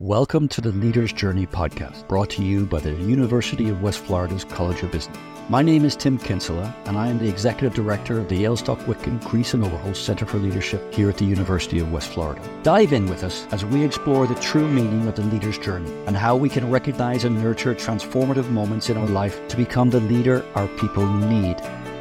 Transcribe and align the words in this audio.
Welcome 0.00 0.48
to 0.48 0.60
the 0.60 0.72
Leader's 0.72 1.12
Journey 1.12 1.46
podcast, 1.46 2.08
brought 2.08 2.28
to 2.30 2.42
you 2.42 2.66
by 2.66 2.80
the 2.80 2.94
University 2.94 3.68
of 3.68 3.80
West 3.80 4.00
Florida's 4.00 4.42
College 4.42 4.82
of 4.82 4.90
Business. 4.90 5.16
My 5.48 5.62
name 5.62 5.84
is 5.84 5.94
Tim 5.94 6.18
Kinsella, 6.18 6.74
and 6.86 6.98
I 6.98 7.06
am 7.06 7.20
the 7.20 7.28
Executive 7.28 7.74
Director 7.74 8.18
of 8.18 8.28
the 8.28 8.34
Yale 8.34 8.56
Stockwicklin 8.56 9.24
Crease 9.24 9.54
and 9.54 9.62
Overholt 9.62 9.94
Center 9.94 10.26
for 10.26 10.38
Leadership 10.38 10.92
here 10.92 11.10
at 11.10 11.18
the 11.18 11.24
University 11.24 11.78
of 11.78 11.92
West 11.92 12.10
Florida. 12.10 12.42
Dive 12.64 12.92
in 12.92 13.06
with 13.06 13.22
us 13.22 13.46
as 13.52 13.64
we 13.64 13.84
explore 13.84 14.26
the 14.26 14.34
true 14.40 14.66
meaning 14.66 15.06
of 15.06 15.14
the 15.14 15.22
leader's 15.22 15.58
journey 15.58 15.92
and 16.08 16.16
how 16.16 16.34
we 16.34 16.48
can 16.48 16.72
recognize 16.72 17.22
and 17.22 17.40
nurture 17.40 17.72
transformative 17.72 18.50
moments 18.50 18.90
in 18.90 18.96
our 18.96 19.06
life 19.06 19.46
to 19.46 19.56
become 19.56 19.90
the 19.90 20.00
leader 20.00 20.44
our 20.56 20.66
people 20.76 21.06
need 21.06 21.56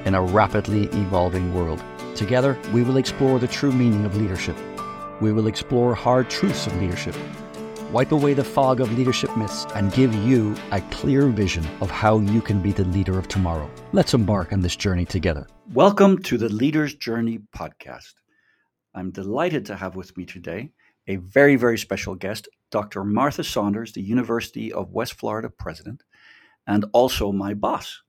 in 0.06 0.16
a 0.16 0.22
rapidly 0.22 0.86
evolving 1.00 1.54
world. 1.54 1.84
Together, 2.16 2.58
we 2.74 2.82
will 2.82 2.98
explore 2.98 3.38
the 3.38 3.48
true 3.48 3.72
meaning 3.72 4.04
of 4.04 4.18
leadership. 4.18 4.58
We 5.22 5.32
will 5.32 5.46
explore 5.46 5.94
hard 5.94 6.32
truths 6.32 6.66
of 6.66 6.76
leadership 6.82 7.16
wipe 7.94 8.12
away 8.12 8.34
the 8.34 8.44
fog 8.44 8.82
of 8.82 8.92
leadership 8.98 9.38
myths, 9.38 9.68
and 9.76 9.94
give 9.94 10.14
you 10.16 10.56
a 10.72 10.82
clear 10.90 11.28
vision 11.28 11.64
of 11.80 11.92
how 11.92 12.18
you 12.18 12.42
can 12.42 12.60
be 12.60 12.72
the 12.72 12.84
leader 12.86 13.20
of 13.20 13.28
tomorrow. 13.28 13.70
Let's 13.92 14.16
embark 14.16 14.52
on 14.52 14.62
this 14.62 14.76
journey 14.76 15.06
together. 15.06 15.48
Welcome 15.72 16.18
to 16.24 16.40
the 16.40 16.50
Leader's 16.50 16.96
Journey 16.96 17.40
podcast. 17.56 18.16
I'm 18.96 19.12
delighted 19.12 19.68
to 19.68 19.76
have 19.76 19.96
with 19.96 20.18
me 20.18 20.26
today 20.26 20.72
a 21.08 21.18
very, 21.18 21.56
very 21.56 21.78
special 21.78 22.16
guest, 22.16 22.50
Dr. 22.72 23.04
Martha 23.04 23.44
Saunders, 23.44 23.94
the 23.94 24.02
University 24.02 24.74
of 24.74 24.92
West 24.92 25.14
Florida 25.14 25.52
president, 25.52 26.02
and 26.66 26.86
also 26.94 27.32
my 27.32 27.54
boss. 27.54 28.02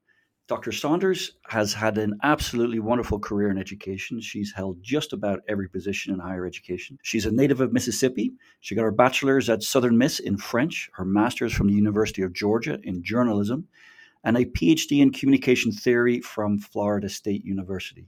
Dr. 0.47 0.73
Saunders 0.73 1.33
has 1.49 1.73
had 1.73 1.97
an 1.97 2.19
absolutely 2.23 2.79
wonderful 2.79 3.19
career 3.19 3.51
in 3.51 3.57
education. 3.57 4.21
She's 4.21 4.53
held 4.53 4.83
just 4.83 5.15
about 5.15 5.41
every 5.49 5.71
position 5.71 6.13
in 6.13 6.21
higher 6.21 6.45
education. 6.45 6.99
She's 7.03 7.25
a 7.25 7.33
native 7.33 7.63
of 7.63 7.73
Mississippi. 7.73 8.35
She 8.61 8.75
got 8.75 8.83
her 8.83 8.91
bachelor's 8.91 9.49
at 9.49 9.63
Southern 9.63 9.97
Miss 9.97 10.19
in 10.19 10.37
French, 10.37 10.91
her 10.95 11.05
master's 11.07 11.55
from 11.55 11.69
the 11.69 11.73
University 11.73 12.21
of 12.21 12.35
Georgia 12.35 12.79
in 12.83 13.03
journalism, 13.03 13.69
and 14.23 14.37
a 14.37 14.45
PhD 14.45 15.01
in 15.01 15.13
communication 15.13 15.73
theory 15.73 16.21
from 16.21 16.59
Florida 16.59 17.09
State 17.09 17.47
University. 17.47 18.07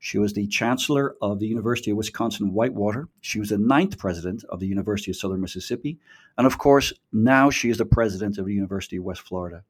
She 0.00 0.18
was 0.18 0.32
the 0.32 0.48
chancellor 0.48 1.14
of 1.22 1.38
the 1.38 1.46
University 1.46 1.92
of 1.92 1.98
Wisconsin 1.98 2.52
Whitewater. 2.52 3.08
She 3.20 3.38
was 3.38 3.50
the 3.50 3.58
ninth 3.58 3.96
president 3.96 4.42
of 4.48 4.58
the 4.58 4.66
University 4.66 5.12
of 5.12 5.18
Southern 5.18 5.40
Mississippi. 5.40 6.00
And 6.36 6.48
of 6.48 6.58
course, 6.58 6.92
now 7.12 7.48
she 7.50 7.70
is 7.70 7.78
the 7.78 7.86
president 7.86 8.38
of 8.38 8.46
the 8.46 8.54
University 8.54 8.96
of 8.96 9.04
West 9.04 9.20
Florida. 9.20 9.62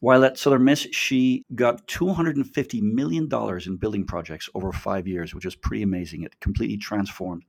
While 0.00 0.24
at 0.24 0.38
Southern 0.38 0.64
Miss, 0.64 0.86
she 0.92 1.42
got 1.54 1.86
$250 1.88 2.82
million 2.82 3.28
in 3.66 3.76
building 3.76 4.04
projects 4.04 4.48
over 4.54 4.72
five 4.72 5.08
years, 5.08 5.34
which 5.34 5.46
is 5.46 5.54
pretty 5.54 5.82
amazing. 5.82 6.22
It 6.22 6.38
completely 6.40 6.76
transformed 6.76 7.44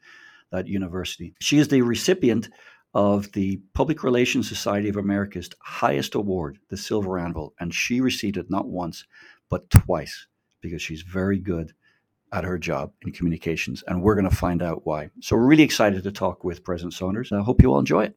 that 0.51 0.67
university. 0.67 1.33
She 1.41 1.57
is 1.57 1.67
the 1.67 1.81
recipient 1.81 2.49
of 2.93 3.31
the 3.33 3.59
Public 3.73 4.03
Relations 4.03 4.47
Society 4.47 4.87
of 4.87 4.95
America's 4.95 5.49
highest 5.61 6.15
award, 6.15 6.57
the 6.69 6.77
Silver 6.77 7.19
Anvil, 7.19 7.53
and 7.59 7.73
she 7.73 7.99
received 7.99 8.37
it 8.37 8.49
not 8.49 8.67
once, 8.67 9.05
but 9.49 9.69
twice 9.69 10.27
because 10.61 10.81
she's 10.81 11.01
very 11.01 11.37
good 11.37 11.73
at 12.31 12.43
her 12.43 12.57
job 12.57 12.91
in 13.03 13.11
communications. 13.11 13.83
And 13.87 14.01
we're 14.01 14.15
going 14.15 14.29
to 14.29 14.35
find 14.35 14.61
out 14.61 14.85
why. 14.85 15.09
So 15.21 15.35
we're 15.35 15.45
really 15.45 15.63
excited 15.63 16.03
to 16.03 16.11
talk 16.11 16.43
with 16.43 16.63
President 16.63 16.93
Saunders. 16.93 17.31
I 17.31 17.41
hope 17.41 17.61
you 17.61 17.71
all 17.71 17.79
enjoy 17.79 18.05
it. 18.05 18.15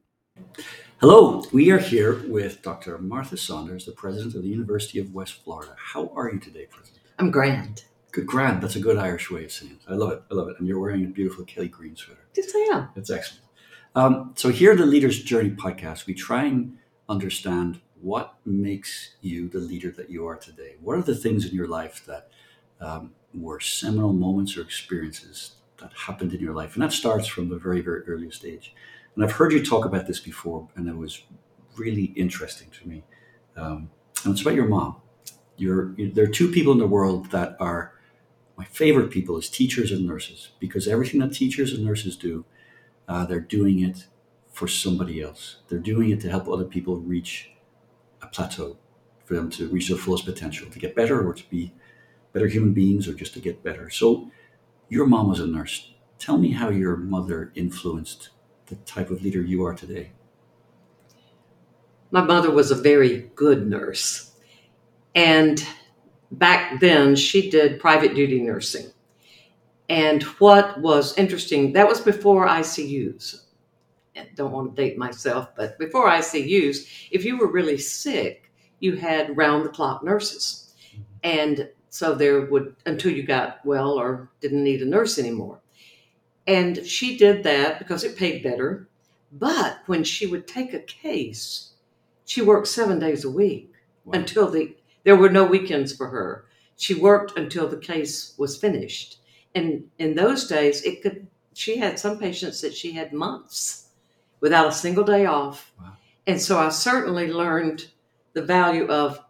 Hello, 1.00 1.42
we 1.52 1.70
are 1.70 1.78
here 1.78 2.22
with 2.28 2.60
Dr. 2.62 2.98
Martha 2.98 3.36
Saunders, 3.36 3.86
the 3.86 3.92
president 3.92 4.34
of 4.34 4.42
the 4.42 4.48
University 4.48 4.98
of 4.98 5.14
West 5.14 5.42
Florida. 5.42 5.74
How 5.78 6.12
are 6.14 6.30
you 6.30 6.38
today, 6.38 6.66
President? 6.66 7.00
I'm 7.18 7.30
grand. 7.30 7.84
Good, 8.12 8.26
grand. 8.26 8.62
That's 8.62 8.76
a 8.76 8.80
good 8.80 8.98
Irish 8.98 9.30
way 9.30 9.44
of 9.44 9.52
saying 9.52 9.72
it. 9.72 9.90
I 9.90 9.94
love 9.94 10.12
it. 10.12 10.22
I 10.30 10.34
love 10.34 10.48
it. 10.48 10.56
And 10.58 10.68
you're 10.68 10.78
wearing 10.78 11.04
a 11.04 11.08
beautiful 11.08 11.44
Kelly 11.44 11.68
Green 11.68 11.96
sweater. 11.96 12.26
Yes, 12.36 12.52
I 12.54 12.70
am. 12.72 12.88
That's 12.94 13.10
excellent. 13.10 13.44
Um, 13.94 14.32
so, 14.36 14.50
here 14.50 14.72
at 14.72 14.78
the 14.78 14.86
Leader's 14.86 15.22
Journey 15.22 15.50
podcast, 15.50 16.06
we 16.06 16.14
try 16.14 16.44
and 16.44 16.76
understand 17.08 17.80
what 18.00 18.34
makes 18.44 19.14
you 19.20 19.48
the 19.48 19.58
leader 19.58 19.90
that 19.92 20.10
you 20.10 20.26
are 20.26 20.36
today. 20.36 20.76
What 20.80 20.98
are 20.98 21.02
the 21.02 21.14
things 21.14 21.44
in 21.44 21.54
your 21.54 21.68
life 21.68 22.04
that 22.06 22.30
um, 22.80 23.12
were 23.34 23.60
seminal 23.60 24.12
moments 24.12 24.56
or 24.56 24.62
experiences 24.62 25.52
that 25.78 25.92
happened 25.92 26.32
in 26.34 26.40
your 26.40 26.54
life? 26.54 26.74
And 26.74 26.82
that 26.82 26.92
starts 26.92 27.26
from 27.26 27.48
the 27.48 27.58
very, 27.58 27.80
very 27.80 28.02
earliest 28.02 28.44
age. 28.44 28.74
And 29.20 29.28
I've 29.28 29.36
heard 29.36 29.52
you 29.52 29.62
talk 29.62 29.84
about 29.84 30.06
this 30.06 30.18
before, 30.18 30.66
and 30.76 30.88
it 30.88 30.96
was 30.96 31.24
really 31.76 32.04
interesting 32.16 32.70
to 32.70 32.88
me. 32.88 33.04
Um, 33.54 33.90
and 34.24 34.32
it's 34.32 34.40
about 34.40 34.54
your 34.54 34.66
mom. 34.66 34.96
You're, 35.58 35.92
you, 35.98 36.10
there 36.10 36.24
are 36.24 36.34
two 36.40 36.50
people 36.50 36.72
in 36.72 36.78
the 36.78 36.86
world 36.86 37.30
that 37.30 37.54
are 37.60 37.92
my 38.56 38.64
favorite 38.64 39.10
people 39.10 39.36
is 39.36 39.50
teachers 39.50 39.92
and 39.92 40.06
nurses 40.06 40.52
because 40.58 40.88
everything 40.88 41.20
that 41.20 41.34
teachers 41.34 41.74
and 41.74 41.84
nurses 41.84 42.16
do, 42.16 42.46
uh, 43.08 43.26
they're 43.26 43.40
doing 43.40 43.80
it 43.80 44.06
for 44.50 44.66
somebody 44.66 45.20
else. 45.20 45.58
They're 45.68 45.78
doing 45.78 46.08
it 46.08 46.22
to 46.22 46.30
help 46.30 46.48
other 46.48 46.64
people 46.64 46.96
reach 46.96 47.50
a 48.22 48.26
plateau, 48.26 48.78
for 49.26 49.34
them 49.34 49.50
to 49.50 49.68
reach 49.68 49.90
their 49.90 49.98
fullest 49.98 50.24
potential, 50.24 50.70
to 50.70 50.78
get 50.78 50.96
better 50.96 51.28
or 51.28 51.34
to 51.34 51.44
be 51.50 51.74
better 52.32 52.46
human 52.46 52.72
beings 52.72 53.06
or 53.06 53.12
just 53.12 53.34
to 53.34 53.40
get 53.40 53.62
better. 53.62 53.90
So, 53.90 54.30
your 54.88 55.06
mom 55.06 55.28
was 55.28 55.40
a 55.40 55.46
nurse. 55.46 55.92
Tell 56.18 56.38
me 56.38 56.52
how 56.52 56.70
your 56.70 56.96
mother 56.96 57.52
influenced 57.54 58.30
the 58.70 58.76
type 58.76 59.10
of 59.10 59.22
leader 59.22 59.42
you 59.42 59.64
are 59.64 59.74
today? 59.74 60.12
My 62.10 62.22
mother 62.22 62.50
was 62.50 62.70
a 62.70 62.74
very 62.74 63.30
good 63.34 63.68
nurse. 63.68 64.32
And 65.14 65.64
back 66.32 66.80
then, 66.80 67.14
she 67.16 67.50
did 67.50 67.80
private 67.80 68.14
duty 68.14 68.40
nursing. 68.40 68.90
And 69.88 70.22
what 70.38 70.80
was 70.80 71.18
interesting, 71.18 71.72
that 71.72 71.88
was 71.88 72.00
before 72.00 72.46
ICUs. 72.46 73.44
I 74.16 74.28
don't 74.34 74.52
want 74.52 74.74
to 74.74 74.82
date 74.82 74.96
myself, 74.98 75.48
but 75.56 75.78
before 75.78 76.08
ICUs, 76.08 77.08
if 77.10 77.24
you 77.24 77.38
were 77.38 77.50
really 77.50 77.78
sick, 77.78 78.52
you 78.78 78.96
had 78.96 79.36
round 79.36 79.64
the 79.64 79.70
clock 79.70 80.04
nurses. 80.04 80.74
Mm-hmm. 80.92 81.02
And 81.24 81.68
so 81.88 82.14
there 82.14 82.42
would, 82.46 82.76
until 82.86 83.12
you 83.12 83.24
got 83.24 83.64
well 83.64 83.98
or 83.98 84.30
didn't 84.40 84.62
need 84.62 84.82
a 84.82 84.86
nurse 84.86 85.18
anymore. 85.18 85.60
And 86.46 86.86
she 86.86 87.16
did 87.16 87.42
that 87.44 87.78
because 87.78 88.04
it 88.04 88.16
paid 88.16 88.42
better. 88.42 88.88
But 89.32 89.80
when 89.86 90.04
she 90.04 90.26
would 90.26 90.46
take 90.46 90.74
a 90.74 90.80
case, 90.80 91.70
she 92.24 92.42
worked 92.42 92.68
seven 92.68 92.98
days 92.98 93.24
a 93.24 93.30
week 93.30 93.72
wow. 94.04 94.18
until 94.18 94.50
the 94.50 94.76
there 95.04 95.16
were 95.16 95.30
no 95.30 95.44
weekends 95.44 95.94
for 95.94 96.08
her. 96.08 96.44
She 96.76 96.94
worked 96.94 97.38
until 97.38 97.68
the 97.68 97.76
case 97.76 98.34
was 98.38 98.56
finished. 98.56 99.18
And 99.54 99.84
in 99.98 100.14
those 100.14 100.46
days, 100.46 100.82
it 100.82 101.02
could 101.02 101.26
she 101.54 101.76
had 101.76 101.98
some 101.98 102.18
patients 102.18 102.60
that 102.60 102.74
she 102.74 102.92
had 102.92 103.12
months 103.12 103.88
without 104.40 104.68
a 104.68 104.72
single 104.72 105.04
day 105.04 105.26
off. 105.26 105.72
Wow. 105.78 105.92
And 106.26 106.40
so 106.40 106.58
I 106.58 106.68
certainly 106.70 107.32
learned 107.32 107.88
the 108.32 108.42
value 108.42 108.86
of 108.86 109.20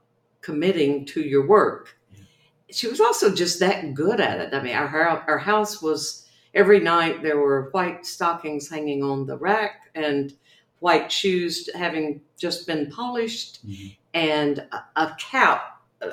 committing 0.40 1.04
to 1.06 1.20
your 1.20 1.46
work. 1.46 1.96
Yeah. 2.12 2.24
She 2.70 2.88
was 2.88 3.00
also 3.00 3.34
just 3.34 3.60
that 3.60 3.94
good 3.94 4.20
at 4.20 4.40
it. 4.40 4.54
I 4.54 4.62
mean, 4.62 4.74
our 4.74 5.24
our 5.28 5.38
house 5.38 5.82
was 5.82 6.26
every 6.54 6.80
night 6.80 7.22
there 7.22 7.38
were 7.38 7.70
white 7.72 8.04
stockings 8.04 8.68
hanging 8.68 9.02
on 9.02 9.26
the 9.26 9.36
rack 9.36 9.90
and 9.94 10.34
white 10.80 11.10
shoes 11.12 11.68
having 11.74 12.20
just 12.38 12.66
been 12.66 12.90
polished 12.90 13.66
mm-hmm. 13.66 13.88
and 14.14 14.58
a, 14.58 14.84
a 14.96 15.16
cap. 15.18 15.80
Uh, 16.02 16.10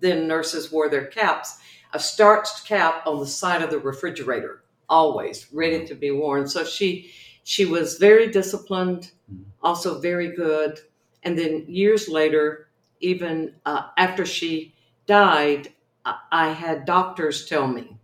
then 0.00 0.26
nurses 0.26 0.72
wore 0.72 0.88
their 0.88 1.06
caps, 1.06 1.58
a 1.92 1.98
starched 1.98 2.66
cap 2.66 3.06
on 3.06 3.20
the 3.20 3.26
side 3.26 3.62
of 3.62 3.70
the 3.70 3.78
refrigerator, 3.78 4.62
always 4.88 5.46
ready 5.52 5.76
mm-hmm. 5.76 5.86
to 5.86 5.94
be 5.94 6.10
worn. 6.10 6.48
So 6.48 6.64
she 6.64 7.12
she 7.44 7.64
was 7.64 7.98
very 7.98 8.30
disciplined, 8.30 9.12
mm-hmm. 9.30 9.42
also 9.62 10.00
very 10.00 10.34
good. 10.34 10.80
And 11.22 11.38
then 11.38 11.64
years 11.68 12.08
later, 12.08 12.68
even 13.00 13.54
uh, 13.66 13.88
after 13.98 14.24
she 14.24 14.74
died, 15.06 15.68
I 16.04 16.52
had 16.52 16.86
doctors 16.86 17.46
tell 17.46 17.66
me 17.66 17.96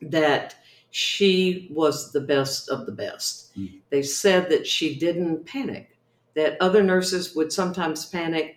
that 0.00 0.54
she 0.90 1.68
was 1.70 2.12
the 2.12 2.20
best 2.20 2.68
of 2.68 2.86
the 2.86 2.92
best. 2.92 3.56
Mm. 3.58 3.80
They 3.90 4.02
said 4.02 4.48
that 4.50 4.66
she 4.66 4.98
didn't 4.98 5.46
panic, 5.46 5.96
that 6.34 6.56
other 6.60 6.82
nurses 6.82 7.34
would 7.34 7.52
sometimes 7.52 8.06
panic 8.06 8.56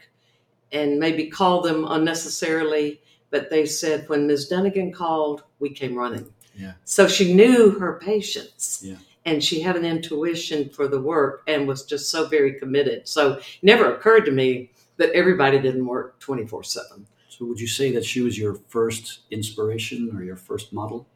and 0.72 1.00
maybe 1.00 1.28
call 1.28 1.62
them 1.62 1.86
unnecessarily, 1.90 3.02
but 3.30 3.50
they 3.50 3.66
said 3.66 4.08
when 4.08 4.28
Ms. 4.28 4.50
Dunagin 4.50 4.94
called, 4.94 5.44
we 5.60 5.70
came 5.70 5.96
running. 5.96 6.32
Yeah. 6.56 6.74
So 6.86 7.08
she 7.08 7.34
knew 7.34 7.72
her 7.80 8.00
patients. 8.00 8.82
Yeah. 8.84 8.98
And 9.26 9.44
she 9.44 9.62
had 9.62 9.76
an 9.76 9.86
intuition 9.86 10.70
for 10.70 10.88
the 10.88 11.00
work 11.00 11.44
and 11.48 11.68
was 11.68 11.86
just 11.86 12.10
so 12.10 12.28
very 12.28 12.56
committed. 12.56 13.08
So 13.08 13.34
it 13.34 13.44
never 13.62 13.94
occurred 13.94 14.26
to 14.26 14.32
me 14.32 14.72
that 14.98 15.12
everybody 15.12 15.60
didn't 15.60 15.86
work 15.86 16.20
24 16.20 16.64
7. 16.64 17.06
So, 17.30 17.46
would 17.46 17.60
you 17.60 17.68
say 17.68 17.92
that 17.92 18.04
she 18.04 18.22
was 18.22 18.38
your 18.38 18.56
first 18.68 19.22
inspiration 19.32 20.12
or 20.16 20.24
your 20.24 20.36
first 20.36 20.74
model? 20.74 21.08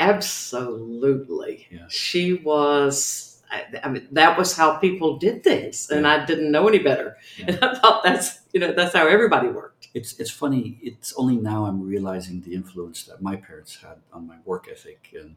Absolutely. 0.00 1.66
Yeah. 1.70 1.86
She 1.88 2.34
was, 2.34 3.42
I, 3.50 3.64
I, 3.84 3.88
mean, 3.88 4.08
that 4.12 4.38
was 4.38 4.56
how 4.56 4.76
people 4.78 5.18
did 5.18 5.44
things, 5.44 5.90
and 5.90 6.02
yeah. 6.02 6.14
I 6.14 6.24
didn't 6.24 6.50
know 6.50 6.66
any 6.66 6.78
better. 6.78 7.16
Yeah. 7.38 7.46
And 7.48 7.64
I 7.64 7.74
thought 7.74 8.02
that's, 8.02 8.40
you 8.52 8.60
know, 8.60 8.72
that's 8.72 8.94
how 8.94 9.06
everybody 9.06 9.48
worked. 9.48 9.88
It's, 9.94 10.18
it's 10.18 10.30
funny. 10.30 10.78
It's 10.82 11.12
only 11.14 11.36
now 11.36 11.66
I'm 11.66 11.82
realizing 11.86 12.40
the 12.40 12.54
influence 12.54 13.04
that 13.04 13.20
my 13.20 13.36
parents 13.36 13.76
had 13.80 13.98
on 14.12 14.26
my 14.26 14.36
work 14.44 14.68
ethic. 14.70 15.14
And 15.18 15.36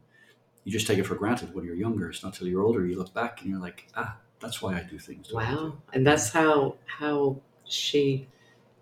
you 0.64 0.72
just 0.72 0.86
take 0.86 0.98
it 0.98 1.04
for 1.04 1.14
granted 1.14 1.54
when 1.54 1.64
you're 1.64 1.74
younger. 1.74 2.08
It's 2.08 2.22
not 2.22 2.34
till 2.34 2.48
you're 2.48 2.62
older 2.62 2.86
you 2.86 2.96
look 2.96 3.12
back 3.12 3.42
and 3.42 3.50
you're 3.50 3.60
like, 3.60 3.86
ah, 3.96 4.16
That's 4.40 4.62
why 4.62 4.76
I 4.76 4.82
do 4.82 4.98
things. 4.98 5.32
Wow, 5.32 5.74
and 5.92 6.06
that's 6.06 6.30
how 6.30 6.76
how 6.86 7.40
she, 7.64 8.28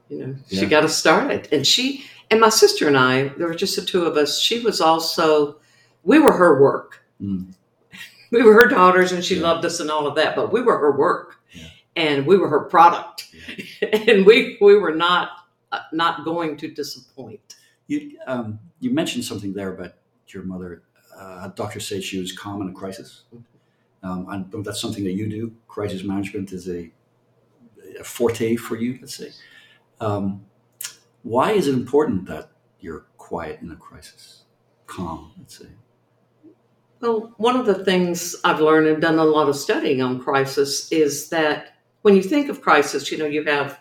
you 0.08 0.18
know, 0.18 0.36
she 0.48 0.66
got 0.66 0.84
us 0.84 0.96
started. 0.96 1.48
And 1.52 1.66
she 1.66 2.04
and 2.30 2.40
my 2.40 2.48
sister 2.48 2.88
and 2.88 2.96
I, 2.96 3.28
there 3.28 3.46
were 3.46 3.54
just 3.54 3.76
the 3.76 3.82
two 3.82 4.04
of 4.06 4.16
us. 4.16 4.40
She 4.40 4.60
was 4.60 4.80
also, 4.80 5.56
we 6.04 6.18
were 6.18 6.32
her 6.32 6.60
work. 6.62 7.04
Mm. 7.20 7.54
We 8.30 8.42
were 8.42 8.54
her 8.54 8.66
daughters, 8.66 9.12
and 9.12 9.22
she 9.22 9.36
Yeah. 9.36 9.42
loved 9.42 9.62
us 9.66 9.78
and 9.78 9.90
all 9.90 10.06
of 10.06 10.14
that. 10.14 10.34
But 10.34 10.52
we 10.54 10.62
were 10.62 10.78
her 10.78 10.96
work, 10.96 11.36
Yeah. 11.52 11.68
and 11.96 12.26
we 12.26 12.38
were 12.38 12.48
her 12.48 12.64
product, 12.64 13.28
and 14.08 14.24
we 14.24 14.56
we 14.62 14.74
were 14.78 14.94
not 14.94 15.28
uh, 15.70 15.80
not 15.92 16.24
going 16.24 16.56
to 16.56 16.68
disappoint. 16.68 17.56
You 17.88 18.18
um, 18.26 18.58
you 18.80 18.90
mentioned 18.90 19.24
something 19.24 19.52
there 19.52 19.74
about 19.74 19.92
your 20.28 20.44
mother. 20.44 20.82
Uh, 21.14 21.48
doctors 21.48 21.86
say 21.86 22.00
she 22.00 22.18
was 22.18 22.32
calm 22.32 22.62
in 22.62 22.68
a 22.70 22.72
crisis. 22.72 23.24
Um, 24.02 24.26
and 24.30 24.64
that's 24.64 24.80
something 24.80 25.04
that 25.04 25.12
you 25.12 25.28
do. 25.28 25.52
Crisis 25.68 26.02
management 26.02 26.52
is 26.52 26.68
a, 26.68 26.90
a 28.00 28.02
forte 28.02 28.56
for 28.56 28.76
you, 28.76 28.98
let's 29.00 29.14
say. 29.14 29.30
Um, 30.00 30.44
why 31.22 31.52
is 31.52 31.68
it 31.68 31.74
important 31.74 32.24
that 32.26 32.50
you're 32.80 33.04
quiet 33.18 33.60
in 33.60 33.70
a 33.70 33.76
crisis, 33.76 34.42
calm, 34.86 35.32
let's 35.38 35.58
say? 35.58 35.66
Well, 37.02 37.34
one 37.36 37.56
of 37.56 37.66
the 37.66 37.84
things 37.84 38.36
I've 38.44 38.60
learned 38.60 38.86
and 38.86 39.02
done 39.02 39.18
a 39.18 39.24
lot 39.24 39.48
of 39.48 39.56
studying 39.56 40.00
on 40.00 40.20
crisis 40.20 40.90
is 40.92 41.28
that 41.30 41.74
when 42.02 42.14
you 42.14 42.22
think 42.22 42.48
of 42.48 42.62
crisis, 42.62 43.10
you 43.10 43.18
know, 43.18 43.26
you 43.26 43.42
have 43.44 43.80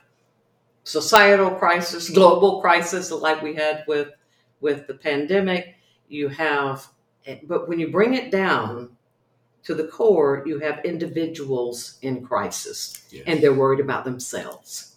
societal 0.84 1.52
crisis, 1.52 2.10
global 2.10 2.62
crisis, 2.62 3.12
like 3.12 3.42
we 3.44 3.54
had 3.56 3.84
with 3.88 4.10
with 4.60 4.88
the 4.88 4.96
pandemic. 4.96 5.76
You 6.08 6.30
have, 6.30 6.88
but 7.44 7.70
when 7.70 7.80
you 7.80 7.92
bring 7.92 8.16
it 8.16 8.32
down 8.32 8.98
to 9.64 9.76
the 9.76 9.88
core, 9.88 10.44
you 10.48 10.58
have 10.60 10.84
individuals 10.84 12.00
in 12.02 12.26
crisis, 12.26 13.04
Yes. 13.12 13.24
and 13.28 13.40
they're 13.42 13.54
worried 13.54 13.80
about 13.80 14.04
themselves. 14.04 14.96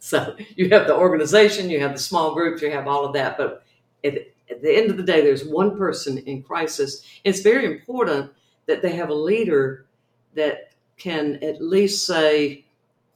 So 0.00 0.36
you 0.54 0.68
have 0.68 0.86
the 0.86 0.94
organization, 0.94 1.70
you 1.70 1.80
have 1.80 1.94
the 1.94 1.98
small 1.98 2.34
groups, 2.34 2.60
you 2.60 2.70
have 2.70 2.86
all 2.86 3.06
of 3.06 3.14
that, 3.14 3.38
but 3.38 3.64
at 4.04 4.33
the 4.64 4.74
end 4.74 4.90
of 4.90 4.96
the 4.96 5.02
day, 5.02 5.20
there's 5.20 5.44
one 5.44 5.76
person 5.76 6.16
in 6.18 6.42
crisis. 6.42 7.04
It's 7.22 7.40
very 7.40 7.66
important 7.66 8.32
that 8.66 8.80
they 8.80 8.96
have 8.96 9.10
a 9.10 9.14
leader 9.14 9.84
that 10.34 10.72
can 10.96 11.38
at 11.44 11.62
least 11.62 12.06
say, 12.06 12.64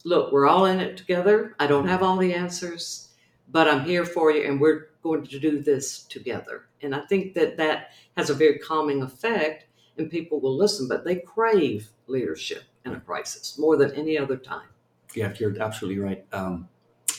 Look, 0.05 0.31
we're 0.31 0.47
all 0.47 0.67
in 0.67 0.79
it 0.79 0.97
together. 0.97 1.55
I 1.59 1.67
don't 1.67 1.89
have 1.89 2.03
all 2.03 2.17
the 2.17 2.33
answers, 2.33 3.09
but 3.49 3.67
I'm 3.67 3.85
here 3.85 4.05
for 4.05 4.31
you, 4.31 4.45
and 4.45 4.61
we're 4.61 4.91
going 5.03 5.27
to 5.27 5.39
do 5.41 5.61
this 5.61 6.05
together. 6.05 6.67
And 6.83 6.95
I 6.95 7.01
think 7.01 7.35
that 7.35 7.57
that 7.57 7.91
has 8.17 8.31
a 8.31 8.35
very 8.35 8.59
calming 8.59 9.03
effect, 9.03 9.67
and 9.97 10.11
people 10.11 10.41
will 10.41 10.57
listen, 10.57 10.87
but 10.87 11.05
they 11.05 11.17
crave 11.17 11.89
leadership 12.07 12.63
in 12.85 12.93
a 12.93 13.01
crisis 13.01 13.59
more 13.59 13.77
than 13.77 13.93
any 13.93 14.17
other 14.17 14.37
time. 14.37 14.69
Yeah, 15.15 15.33
you're 15.39 15.61
absolutely 15.61 16.01
right. 16.01 16.25
Um, 16.33 16.69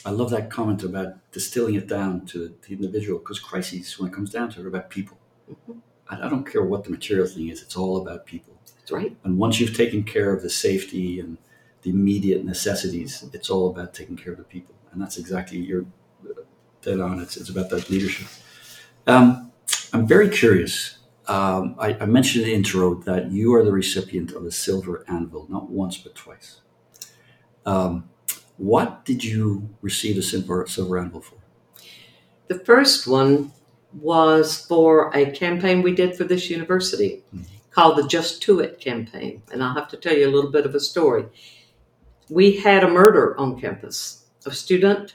I 0.04 0.10
love 0.10 0.30
that 0.30 0.50
comment 0.50 0.82
about 0.82 1.14
distilling 1.32 1.74
it 1.74 1.86
down 1.86 2.24
to 2.26 2.54
the 2.66 2.72
individual 2.74 3.18
because 3.18 3.38
crises, 3.38 3.98
when 3.98 4.10
it 4.10 4.14
comes 4.14 4.30
down 4.30 4.50
to 4.50 4.60
it, 4.60 4.64
are 4.64 4.68
about 4.68 4.90
people. 4.90 5.18
Mhm. 5.50 5.80
I, 6.08 6.26
I 6.26 6.28
don't 6.28 6.50
care 6.50 6.62
what 6.64 6.84
the 6.84 6.90
material 6.90 7.26
thing 7.26 7.48
is, 7.48 7.62
it's 7.62 7.76
all 7.76 8.00
about 8.02 8.26
people. 8.26 8.54
That's 8.78 8.92
right. 8.92 9.16
And 9.24 9.38
once 9.38 9.60
you've 9.60 9.76
taken 9.76 10.02
care 10.02 10.32
of 10.34 10.42
the 10.42 10.50
safety 10.50 11.20
and 11.20 11.38
the 11.82 11.90
immediate 11.90 12.44
necessities, 12.44 13.24
it's 13.32 13.50
all 13.50 13.70
about 13.70 13.94
taking 13.94 14.16
care 14.16 14.32
of 14.32 14.38
the 14.38 14.44
people. 14.44 14.74
And 14.92 15.00
that's 15.00 15.18
exactly, 15.18 15.58
you're 15.58 15.86
dead 16.82 17.00
on. 17.00 17.20
It's, 17.20 17.36
it's 17.36 17.50
about 17.50 17.70
that 17.70 17.88
leadership. 17.90 18.26
Um, 19.06 19.52
I'm 19.92 20.06
very 20.06 20.28
curious. 20.28 20.98
Um, 21.26 21.76
I, 21.78 21.94
I 22.00 22.06
mentioned 22.06 22.44
in 22.44 22.50
the 22.50 22.54
intro 22.56 22.94
that 23.02 23.30
you 23.30 23.54
are 23.54 23.64
the 23.64 23.72
recipient 23.72 24.32
of 24.32 24.44
a 24.44 24.50
silver 24.50 25.04
anvil, 25.08 25.46
not 25.48 25.70
once, 25.70 25.96
but 25.96 26.14
twice. 26.14 26.60
Um, 27.64 28.09
what 28.60 29.06
did 29.06 29.24
you 29.24 29.66
receive 29.80 30.18
a 30.18 30.22
silver, 30.22 30.66
silver 30.66 31.08
for? 31.22 31.36
The 32.48 32.58
first 32.58 33.06
one 33.06 33.52
was 33.94 34.66
for 34.66 35.10
a 35.16 35.30
campaign 35.30 35.80
we 35.80 35.94
did 35.94 36.14
for 36.14 36.24
this 36.24 36.50
university 36.50 37.22
Mhm. 37.34 37.44
called 37.70 37.96
the 37.96 38.06
Just 38.06 38.42
Two 38.42 38.60
It 38.60 38.78
campaign. 38.78 39.42
And 39.50 39.64
I'll 39.64 39.74
have 39.74 39.88
to 39.88 39.96
tell 39.96 40.14
you 40.14 40.28
a 40.28 40.34
little 40.34 40.50
bit 40.50 40.66
of 40.66 40.74
a 40.74 40.80
story. 40.80 41.24
We 42.28 42.52
had 42.52 42.84
a 42.84 42.90
murder 42.90 43.34
on 43.40 43.58
campus. 43.58 44.26
A 44.44 44.52
student 44.52 45.14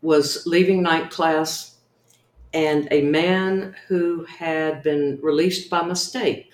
was 0.00 0.46
leaving 0.46 0.82
night 0.82 1.10
class, 1.10 1.76
and 2.54 2.88
a 2.90 3.02
man 3.02 3.76
who 3.88 4.24
had 4.24 4.82
been 4.82 5.18
released 5.22 5.68
by 5.68 5.82
mistake 5.82 6.52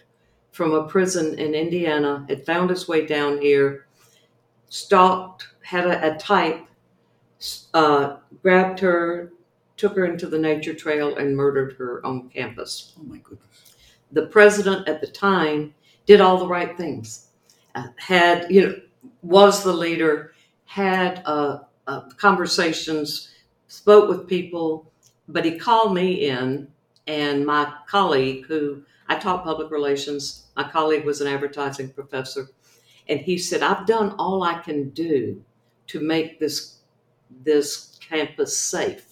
from 0.51 0.73
a 0.73 0.89
prison 0.89 1.39
in 1.39 1.55
Indiana 1.55 2.27
had 2.29 2.45
found 2.45 2.71
his 2.71 2.89
way 2.89 3.07
down 3.07 3.41
here, 3.41 3.87
stalked, 4.71 5.49
had 5.63 5.87
a, 5.87 6.15
a 6.15 6.19
type, 6.19 6.67
uh, 7.75 8.17
grabbed 8.43 8.81
her, 8.81 9.33
took 9.77 9.97
her 9.97 10.07
into 10.07 10.27
the 10.27 10.39
nature 10.39 10.75
trail, 10.75 11.17
and 11.17 11.37
murdered 11.37 11.75
her 11.75 12.05
on 12.07 12.31
campus. 12.31 12.95
Oh 12.99 13.03
my 13.05 13.19
goodness. 13.19 13.77
The 14.13 14.27
president 14.27 14.89
at 14.89 15.01
the 15.01 15.07
time 15.07 15.75
did 16.07 16.21
all 16.21 16.39
the 16.39 16.49
right 16.49 16.77
things. 16.77 17.29
Uh, 17.75 17.89
had 17.99 18.51
you 18.51 18.67
know 18.67 18.75
was 19.23 19.63
the 19.63 19.73
leader, 19.73 20.33
had 20.65 21.23
uh, 21.27 21.61
uh, 21.87 22.03
conversations, 22.17 23.31
spoke 23.69 24.09
with 24.09 24.27
people, 24.27 24.91
but 25.29 25.45
he 25.45 25.59
called 25.59 25.95
me 25.95 26.29
in, 26.29 26.69
and 27.07 27.47
my 27.47 27.73
colleague, 27.89 28.47
who 28.47 28.83
I 29.09 29.17
taught 29.19 29.45
public 29.45 29.71
relations, 29.71 30.47
my 30.57 30.69
colleague 30.69 31.05
was 31.05 31.21
an 31.21 31.29
advertising 31.29 31.91
professor, 31.91 32.49
and 33.11 33.21
he 33.21 33.37
said, 33.37 33.63
"I've 33.63 33.87
done 33.87 34.15
all 34.19 34.43
I 34.43 34.61
can 34.61 34.91
do 34.91 35.43
to 35.89 36.01
make 36.01 36.41
this 36.41 36.79
this 37.45 37.99
campus 38.01 38.57
safe. 38.57 39.05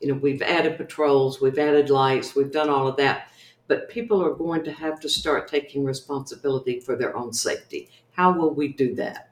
You 0.00 0.08
know, 0.08 0.14
we've 0.14 0.42
added 0.42 0.76
patrols, 0.76 1.40
we've 1.40 1.58
added 1.58 1.88
lights, 1.88 2.34
we've 2.34 2.52
done 2.52 2.68
all 2.68 2.86
of 2.86 2.96
that." 2.98 3.28
but 3.66 3.88
people 3.88 4.22
are 4.22 4.34
going 4.34 4.64
to 4.64 4.72
have 4.72 5.00
to 5.00 5.08
start 5.08 5.48
taking 5.48 5.84
responsibility 5.84 6.80
for 6.80 6.96
their 6.96 7.16
own 7.16 7.32
safety. 7.32 7.88
How 8.12 8.32
will 8.32 8.52
we 8.52 8.68
do 8.68 8.94
that? 8.96 9.30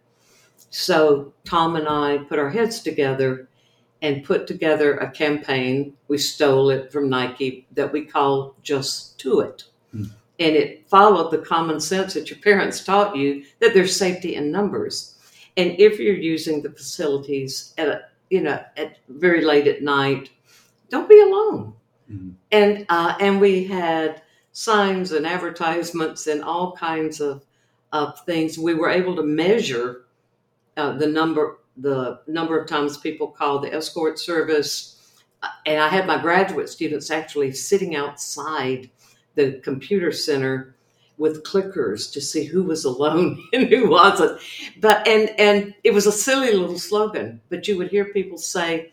So, 0.71 1.33
Tom 1.45 1.77
and 1.77 1.87
I 1.87 2.19
put 2.19 2.39
our 2.39 2.51
heads 2.51 2.81
together 2.81 3.49
and 4.01 4.25
put 4.25 4.47
together 4.47 4.97
a 4.97 5.11
campaign. 5.11 5.95
We 6.09 6.19
stole 6.19 6.71
it 6.71 6.91
from 6.91 7.11
Nike 7.11 7.67
that 7.73 7.93
we 7.93 8.07
call 8.07 8.57
Just 8.63 9.19
Two 9.19 9.41
It. 9.41 9.65
Hmm. 9.93 10.05
And 10.43 10.53
it 10.63 10.69
followed 10.89 11.31
the 11.31 11.39
common 11.55 11.79
sense 11.81 12.11
that 12.15 12.29
your 12.31 12.41
parents 12.41 12.85
taught 12.85 13.17
you 13.17 13.29
that 13.61 13.73
there's 13.75 13.95
safety 14.07 14.35
in 14.39 14.51
numbers. 14.59 14.95
And 15.57 15.69
if 15.79 15.93
you're 16.01 16.17
using 16.35 16.63
the 16.63 16.71
facilities 16.81 17.75
at 17.79 17.89
a, 17.89 17.99
you 18.31 18.41
know, 18.47 18.59
at 18.83 18.91
very 19.09 19.43
late 19.51 19.67
at 19.75 19.83
night, 19.83 20.25
don't 20.93 21.09
be 21.09 21.21
alone 21.29 21.75
Mhm. 22.11 22.33
and 22.51 22.73
uh, 22.89 23.13
and 23.25 23.41
we 23.41 23.55
had 23.65 24.11
signs 24.53 25.13
and 25.13 25.27
advertisements 25.27 26.27
and 26.27 26.43
all 26.43 26.69
kinds 26.91 27.21
of 27.21 27.45
of 27.93 28.09
things. 28.27 28.59
We 28.59 28.75
were 28.75 28.91
able 29.01 29.15
to 29.17 29.23
measure 29.45 29.89
uh, 30.77 30.93
the 31.03 31.07
number 31.19 31.45
the 31.89 32.21
number 32.27 32.55
of 32.61 32.67
times 32.69 32.99
people 32.99 33.29
called 33.29 33.63
the 33.63 33.73
escort 33.81 34.19
service, 34.19 34.75
Uh, 35.43 35.49
and 35.67 35.79
I 35.87 35.89
had 35.97 36.07
my 36.07 36.19
graduate 36.29 36.69
students 36.69 37.11
actually 37.11 37.53
sitting 37.53 37.97
outside 38.03 38.91
the 39.35 39.61
computer 39.65 40.13
center 40.13 40.75
with 41.19 41.45
clickers 41.45 42.13
to 42.13 42.21
see 42.21 42.45
who 42.45 42.63
was 42.65 42.85
alone 42.85 43.43
and 43.53 43.69
who 43.69 43.89
wasn't. 43.89 44.41
But 44.81 45.07
and 45.07 45.31
and 45.39 45.75
it 45.85 45.95
was 45.95 46.07
a 46.07 46.13
silly 46.13 46.53
little 46.53 46.79
slogan, 46.79 47.41
but 47.49 47.69
you 47.69 47.77
would 47.79 47.91
hear 47.91 48.07
people 48.07 48.39
say, 48.39 48.93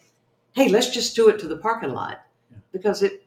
"Hey, 0.54 0.70
let's 0.70 0.90
just 0.90 1.16
do 1.16 1.30
it 1.30 1.40
to 1.40 1.48
the 1.48 1.58
parking 1.58 1.94
lot." 1.94 2.26
because 2.72 3.02
it 3.02 3.24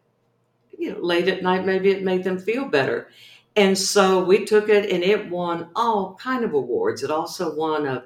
you 0.78 0.92
know 0.92 0.98
late 1.00 1.28
at 1.28 1.42
night 1.42 1.64
maybe 1.66 1.90
it 1.90 2.02
made 2.02 2.24
them 2.24 2.38
feel 2.38 2.64
better. 2.64 3.08
And 3.54 3.76
so 3.76 4.24
we 4.24 4.46
took 4.46 4.68
it 4.70 4.90
and 4.90 5.02
it 5.02 5.28
won 5.28 5.68
all 5.76 6.14
kind 6.14 6.42
of 6.42 6.54
awards. 6.54 7.02
It 7.02 7.10
also 7.10 7.54
won 7.54 7.86
a 7.86 8.04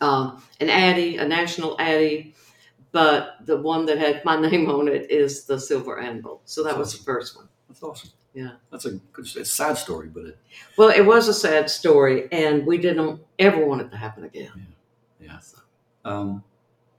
um, 0.00 0.42
an 0.60 0.68
addy 0.68 1.16
a 1.16 1.26
national 1.26 1.76
addy 1.80 2.34
but 2.92 3.36
the 3.46 3.56
one 3.56 3.86
that 3.86 3.98
had 3.98 4.24
my 4.24 4.38
name 4.48 4.68
on 4.68 4.88
it 4.88 5.10
is 5.10 5.44
the 5.44 5.58
silver 5.58 5.98
anvil. 5.98 6.42
So 6.44 6.62
that 6.64 6.78
was 6.78 6.96
the 6.96 7.04
first 7.04 7.36
one 7.36 7.48
That's 7.72 7.82
awesome. 7.82 8.10
Yeah. 8.34 8.52
That's 8.70 8.84
a 8.84 8.92
good, 8.92 9.24
it's 9.24 9.36
a 9.36 9.44
sad 9.44 9.78
story, 9.78 10.08
but 10.08 10.24
it, 10.24 10.38
well 10.76 10.90
it 10.90 11.02
was 11.02 11.28
a 11.28 11.34
sad 11.34 11.70
story 11.70 12.28
and 12.32 12.66
we 12.66 12.78
didn't 12.78 13.20
ever 13.38 13.64
want 13.64 13.80
it 13.80 13.90
to 13.90 13.96
happen 13.96 14.24
again 14.24 14.66
yeah. 15.22 15.38
Um, 16.04 16.44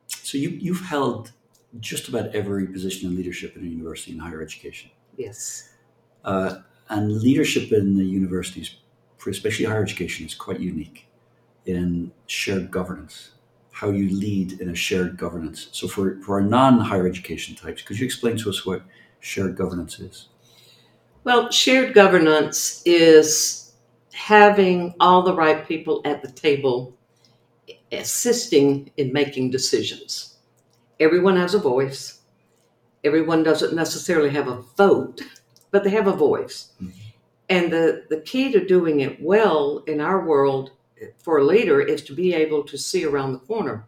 so 0.07 0.37
you, 0.37 0.49
you've 0.49 0.81
held 0.81 1.31
just 1.79 2.07
about 2.07 2.33
every 2.35 2.67
position 2.67 3.09
in 3.09 3.15
leadership 3.15 3.55
in 3.55 3.63
a 3.63 3.67
university 3.67 4.11
in 4.11 4.19
higher 4.19 4.41
education. 4.41 4.89
yes 5.17 5.69
Uh, 6.23 6.59
and 6.89 7.21
leadership 7.21 7.71
in 7.71 7.97
the 7.97 8.05
universities, 8.05 8.75
for 9.17 9.29
especially 9.29 9.65
higher 9.65 9.83
education, 9.83 10.25
is 10.25 10.35
quite 10.35 10.59
unique 10.59 11.07
in 11.65 12.11
shared 12.27 12.69
governance, 12.71 13.31
how 13.71 13.89
you 13.89 14.09
lead 14.09 14.59
in 14.61 14.69
a 14.69 14.75
shared 14.75 15.17
governance. 15.17 15.69
So, 15.71 15.87
for, 15.87 16.19
for 16.21 16.35
our 16.35 16.41
non 16.41 16.79
higher 16.79 17.07
education 17.07 17.55
types, 17.55 17.81
could 17.81 17.99
you 17.99 18.05
explain 18.05 18.37
to 18.37 18.49
us 18.49 18.65
what 18.65 18.83
shared 19.19 19.55
governance 19.55 19.99
is? 19.99 20.27
Well, 21.23 21.51
shared 21.51 21.93
governance 21.93 22.81
is 22.85 23.71
having 24.11 24.93
all 24.99 25.21
the 25.23 25.33
right 25.33 25.65
people 25.65 26.01
at 26.03 26.21
the 26.21 26.31
table 26.31 26.97
assisting 27.93 28.91
in 28.97 29.13
making 29.13 29.51
decisions. 29.51 30.37
Everyone 30.99 31.37
has 31.37 31.53
a 31.53 31.59
voice. 31.59 32.19
Everyone 33.05 33.41
doesn't 33.41 33.73
necessarily 33.73 34.31
have 34.31 34.47
a 34.49 34.61
vote, 34.75 35.21
but 35.71 35.83
they 35.83 35.91
have 35.91 36.07
a 36.07 36.15
voice. 36.15 36.73
Mhm. 36.81 36.91
And 37.49 37.71
the, 37.71 38.05
the 38.09 38.21
key 38.21 38.51
to 38.51 38.65
doing 38.65 38.99
it 38.99 39.21
well 39.21 39.83
in 39.87 40.01
our 40.01 40.25
world 40.25 40.71
for 41.19 41.37
a 41.37 41.43
leader 41.43 41.79
is 41.81 42.03
to 42.03 42.13
be 42.13 42.33
able 42.33 42.63
to 42.63 42.77
see 42.77 43.05
around 43.05 43.33
the 43.33 43.39
corner. 43.39 43.87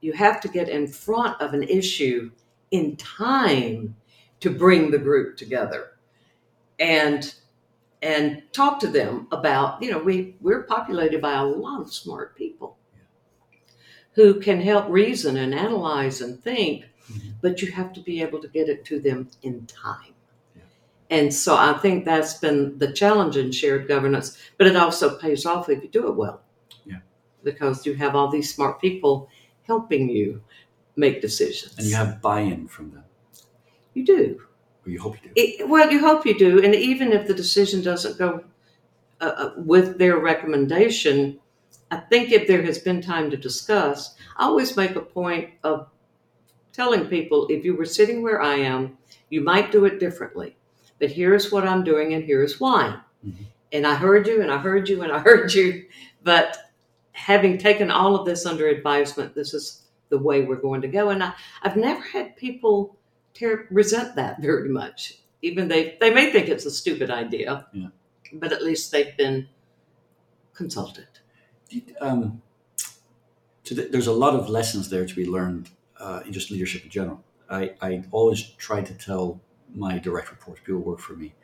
You 0.00 0.12
have 0.14 0.40
to 0.42 0.48
get 0.48 0.68
in 0.68 0.86
front 0.86 1.40
of 1.40 1.52
an 1.52 1.64
issue 1.64 2.30
in 2.70 2.96
time 2.96 3.96
to 4.40 4.50
bring 4.50 4.90
the 4.90 4.98
group 4.98 5.36
together 5.36 5.95
and 6.78 7.34
and 8.02 8.42
talk 8.52 8.78
to 8.80 8.86
them 8.88 9.26
about 9.32 9.82
you 9.82 9.90
know 9.90 9.98
we 9.98 10.36
we're 10.40 10.62
populated 10.64 11.20
by 11.20 11.34
a 11.34 11.44
lot 11.44 11.80
of 11.80 11.92
smart 11.92 12.36
people 12.36 12.76
who 14.12 14.40
can 14.40 14.60
help 14.60 14.88
reason 14.88 15.36
and 15.36 15.54
analyze 15.54 16.20
and 16.20 16.42
think 16.42 16.84
Mhm. 17.10 17.34
but 17.40 17.62
you 17.62 17.70
have 17.70 17.92
to 17.92 18.00
be 18.00 18.20
able 18.22 18.40
to 18.40 18.48
get 18.48 18.68
it 18.68 18.84
to 18.86 18.98
them 19.00 19.28
in 19.42 19.64
time 19.66 20.14
Yeah. 20.56 20.62
and 21.10 21.32
so 21.32 21.54
i 21.56 21.72
think 21.74 22.04
that's 22.04 22.34
been 22.34 22.78
the 22.78 22.92
challenge 22.92 23.36
in 23.36 23.52
shared 23.52 23.86
governance 23.88 24.36
but 24.58 24.66
it 24.66 24.76
also 24.76 25.16
pays 25.18 25.46
off 25.46 25.68
if 25.68 25.82
you 25.82 25.88
do 25.88 26.08
it 26.08 26.16
well 26.16 26.42
Yeah. 26.84 27.00
because 27.44 27.86
you 27.86 27.94
have 27.94 28.16
all 28.16 28.28
these 28.28 28.52
smart 28.52 28.80
people 28.80 29.28
helping 29.62 30.08
you 30.10 30.42
make 30.96 31.20
decisions 31.22 31.78
And 31.78 31.86
you 31.86 31.94
have 31.94 32.20
buy-in 32.20 32.68
from 32.68 32.90
them, 32.90 33.04
you 33.94 34.04
do 34.04 34.42
or 34.86 34.90
you 34.90 35.00
hope 35.00 35.16
you 35.22 35.28
do. 35.28 35.32
it, 35.36 35.68
well, 35.68 35.90
you 35.90 36.00
hope 36.00 36.24
you 36.24 36.38
do, 36.38 36.62
and 36.62 36.74
even 36.74 37.12
if 37.12 37.26
the 37.26 37.34
decision 37.34 37.82
doesn't 37.82 38.18
go 38.18 38.44
uh, 39.20 39.24
uh, 39.24 39.52
with 39.56 39.98
their 39.98 40.18
recommendation, 40.18 41.38
I 41.90 41.98
think 41.98 42.32
if 42.32 42.46
there 42.46 42.62
has 42.62 42.78
been 42.78 43.00
time 43.00 43.30
to 43.30 43.36
discuss, 43.36 44.14
I 44.36 44.44
always 44.44 44.76
make 44.76 44.96
a 44.96 45.00
point 45.00 45.50
of 45.64 45.88
telling 46.72 47.06
people 47.06 47.46
if 47.48 47.64
you 47.64 47.74
were 47.74 47.84
sitting 47.86 48.22
where 48.22 48.40
I 48.42 48.56
am, 48.56 48.98
you 49.30 49.40
might 49.40 49.72
do 49.72 49.84
it 49.86 49.98
differently, 49.98 50.56
but 50.98 51.10
here's 51.10 51.50
what 51.50 51.66
I'm 51.66 51.84
doing, 51.84 52.14
and 52.14 52.24
here's 52.24 52.60
why. 52.60 52.98
Mhm. 53.26 53.46
And 53.72 53.86
I 53.86 53.94
heard 53.94 54.26
you, 54.26 54.42
and 54.42 54.50
I 54.50 54.58
heard 54.58 54.88
you, 54.88 55.02
and 55.02 55.12
I 55.12 55.18
heard 55.30 55.52
you, 55.52 55.86
but 56.22 56.56
having 57.12 57.56
taken 57.58 57.90
all 57.90 58.14
of 58.14 58.26
this 58.26 58.46
under 58.46 58.68
advisement, 58.68 59.34
this 59.34 59.54
is 59.54 59.82
the 60.10 60.18
way 60.18 60.42
we're 60.42 60.56
going 60.56 60.82
to 60.82 60.88
go. 60.88 61.08
And 61.08 61.22
I, 61.22 61.32
I've 61.62 61.76
never 61.76 62.00
had 62.02 62.36
people 62.36 62.96
ter- 63.38 63.66
resent 63.70 64.16
that 64.16 64.40
very 64.40 64.68
much. 64.68 65.18
Even 65.42 65.68
they 65.68 65.96
they 66.00 66.10
may 66.12 66.30
think 66.32 66.48
it's 66.48 66.66
a 66.66 66.70
stupid 66.70 67.10
idea, 67.10 67.66
Yeah. 67.72 67.88
but 68.32 68.52
at 68.52 68.62
least 68.62 68.90
they've 68.92 69.16
been 69.16 69.48
consulted. 70.54 71.08
Um, 72.00 72.42
so 73.64 73.74
th- 73.74 73.90
there's 73.90 74.06
a 74.06 74.12
lot 74.12 74.34
of 74.34 74.48
lessons 74.48 74.88
there 74.88 75.06
to 75.06 75.14
be 75.14 75.26
learned 75.26 75.70
uh, 76.00 76.22
in 76.26 76.32
just 76.32 76.50
leadership 76.50 76.84
in 76.84 76.90
general. 76.90 77.22
I, 77.50 77.74
I 77.80 78.04
always 78.10 78.42
try 78.42 78.80
to 78.82 78.94
tell 78.94 79.40
my 79.74 79.98
direct 79.98 80.30
reports, 80.30 80.60
people 80.64 80.80
work 80.80 81.00
for 81.00 81.14
me, 81.14 81.34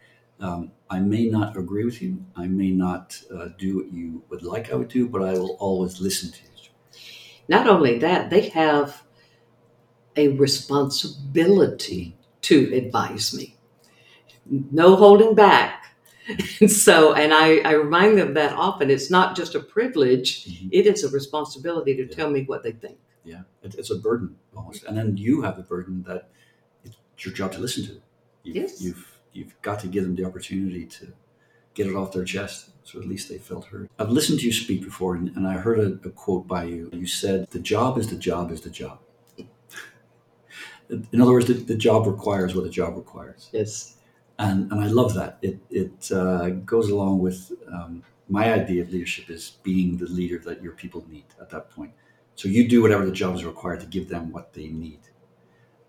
um, 0.41 0.73
I 0.91 0.99
may 0.99 1.27
not 1.27 1.57
agree 1.57 1.85
with 1.85 2.03
you. 2.03 2.25
I 2.37 2.47
may 2.47 2.71
not 2.71 3.21
uh, 3.35 3.49
do 3.59 3.77
what 3.77 3.93
you 3.93 4.23
would 4.29 4.43
like 4.43 4.73
I 4.73 4.75
would 4.75 4.89
do, 4.89 5.09
but 5.09 5.23
I 5.23 5.33
will 5.35 5.57
always 5.61 6.01
listen 6.01 6.33
to 6.33 6.39
you. 6.39 6.49
Not 7.49 7.67
only 7.69 7.99
that, 7.99 8.31
they 8.31 8.49
have 8.51 9.03
a 10.17 10.29
responsibility 10.29 12.17
to 12.43 12.75
advise 12.75 13.35
me. 13.35 13.57
No 14.47 14.97
holding 14.97 15.35
back. 15.35 15.79
And 16.61 16.71
so, 16.71 17.15
and 17.15 17.35
I, 17.35 17.59
I 17.69 17.73
remind 17.73 18.17
them 18.17 18.35
that 18.35 18.53
often 18.53 18.91
it's 18.91 19.11
not 19.11 19.35
just 19.37 19.57
a 19.57 19.61
privilege, 19.61 20.47
Mhm. 20.47 20.69
it 20.71 20.87
is 20.87 21.03
a 21.03 21.09
responsibility 21.11 21.97
to 21.97 22.05
Yeah. 22.05 22.15
tell 22.15 22.31
me 22.31 22.45
what 22.45 22.63
they 22.63 22.71
think. 22.73 22.97
Yeah, 23.25 23.43
it, 23.65 23.75
it's 23.75 23.91
a 23.91 23.99
burden 23.99 24.37
almost, 24.57 24.85
and 24.85 24.97
then 24.97 25.17
you 25.17 25.43
have 25.43 25.57
the 25.57 25.65
burden 25.65 26.05
that 26.07 26.31
it's 26.85 26.97
your 27.25 27.35
job 27.35 27.51
to 27.53 27.59
listen 27.59 27.85
to. 27.87 28.01
You've, 28.45 28.57
Yes. 28.57 28.81
you've 28.81 29.05
you've 29.33 29.61
got 29.63 29.81
to 29.81 29.89
give 29.89 30.05
them 30.05 30.15
the 30.15 30.25
opportunity 30.25 30.87
to 30.87 31.13
get 31.75 31.89
it 31.89 31.97
off 31.97 32.13
their 32.13 32.25
chest, 32.25 32.71
so 32.85 33.01
at 33.01 33.09
least 33.09 33.29
they 33.29 33.39
felt 33.39 33.65
heard. 33.65 33.89
I've 33.99 34.11
listened 34.11 34.39
to 34.41 34.47
you 34.47 34.53
speak 34.53 34.83
before, 34.85 35.17
and, 35.17 35.29
and 35.37 35.45
I 35.49 35.55
heard 35.55 35.81
a, 35.81 36.09
a 36.09 36.11
quote 36.13 36.47
by 36.47 36.65
you. 36.65 36.89
You 36.93 37.07
said, 37.07 37.49
"The 37.51 37.59
job 37.59 37.99
is 37.99 38.07
the 38.09 38.17
job 38.31 38.53
is 38.53 38.61
the 38.61 38.71
job." 38.71 39.01
In 41.13 41.21
other 41.21 41.33
words, 41.33 41.47
the, 41.47 41.55
the 41.55 41.75
job 41.77 42.07
requires 42.07 42.55
what 42.55 42.65
the 42.65 42.71
job 42.71 42.97
requires, 42.97 43.49
Yes. 43.53 43.97
and 44.39 44.71
and 44.73 44.81
I 44.81 44.89
love 44.89 45.15
that. 45.15 45.39
It 45.43 45.59
it 45.71 46.11
uh, 46.13 46.51
goes 46.75 46.91
along 46.91 47.21
with 47.21 47.53
um, 47.73 48.03
my 48.29 48.53
idea 48.53 48.83
of 48.83 48.91
leadership 48.93 49.31
is 49.31 49.59
being 49.63 49.97
the 49.97 50.07
leader 50.07 50.39
that 50.41 50.63
your 50.63 50.73
people 50.73 51.05
need 51.09 51.25
at 51.41 51.51
that 51.51 51.71
point. 51.71 51.93
So 52.35 52.49
you 52.49 52.69
do 52.69 52.83
whatever 52.83 53.05
the 53.07 53.13
job 53.13 53.35
is 53.37 53.45
required 53.45 53.81
to 53.81 53.87
give 53.87 54.09
them 54.09 54.33
what 54.33 54.53
they 54.55 54.69
need. 54.69 55.01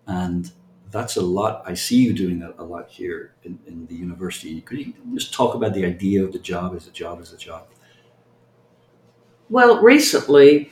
And 0.06 0.50
that's 0.90 1.16
a 1.16 1.22
lot. 1.22 1.62
I 1.66 1.74
see 1.74 1.98
you 2.04 2.12
doing 2.12 2.38
that 2.40 2.54
a 2.58 2.64
lot 2.64 2.88
here 2.90 3.34
in, 3.42 3.58
in 3.66 3.86
the 3.86 3.94
university. 3.94 4.60
Could 4.60 4.78
you 4.78 4.92
just 5.14 5.32
talk 5.32 5.54
about 5.54 5.74
the 5.74 5.84
idea 5.86 6.22
of 6.24 6.32
the 6.32 6.38
job 6.38 6.74
as 6.76 6.86
a 6.86 6.90
job 6.92 7.20
as 7.20 7.32
a 7.32 7.36
job? 7.38 7.66
Well, 9.50 9.80
recently, 9.82 10.70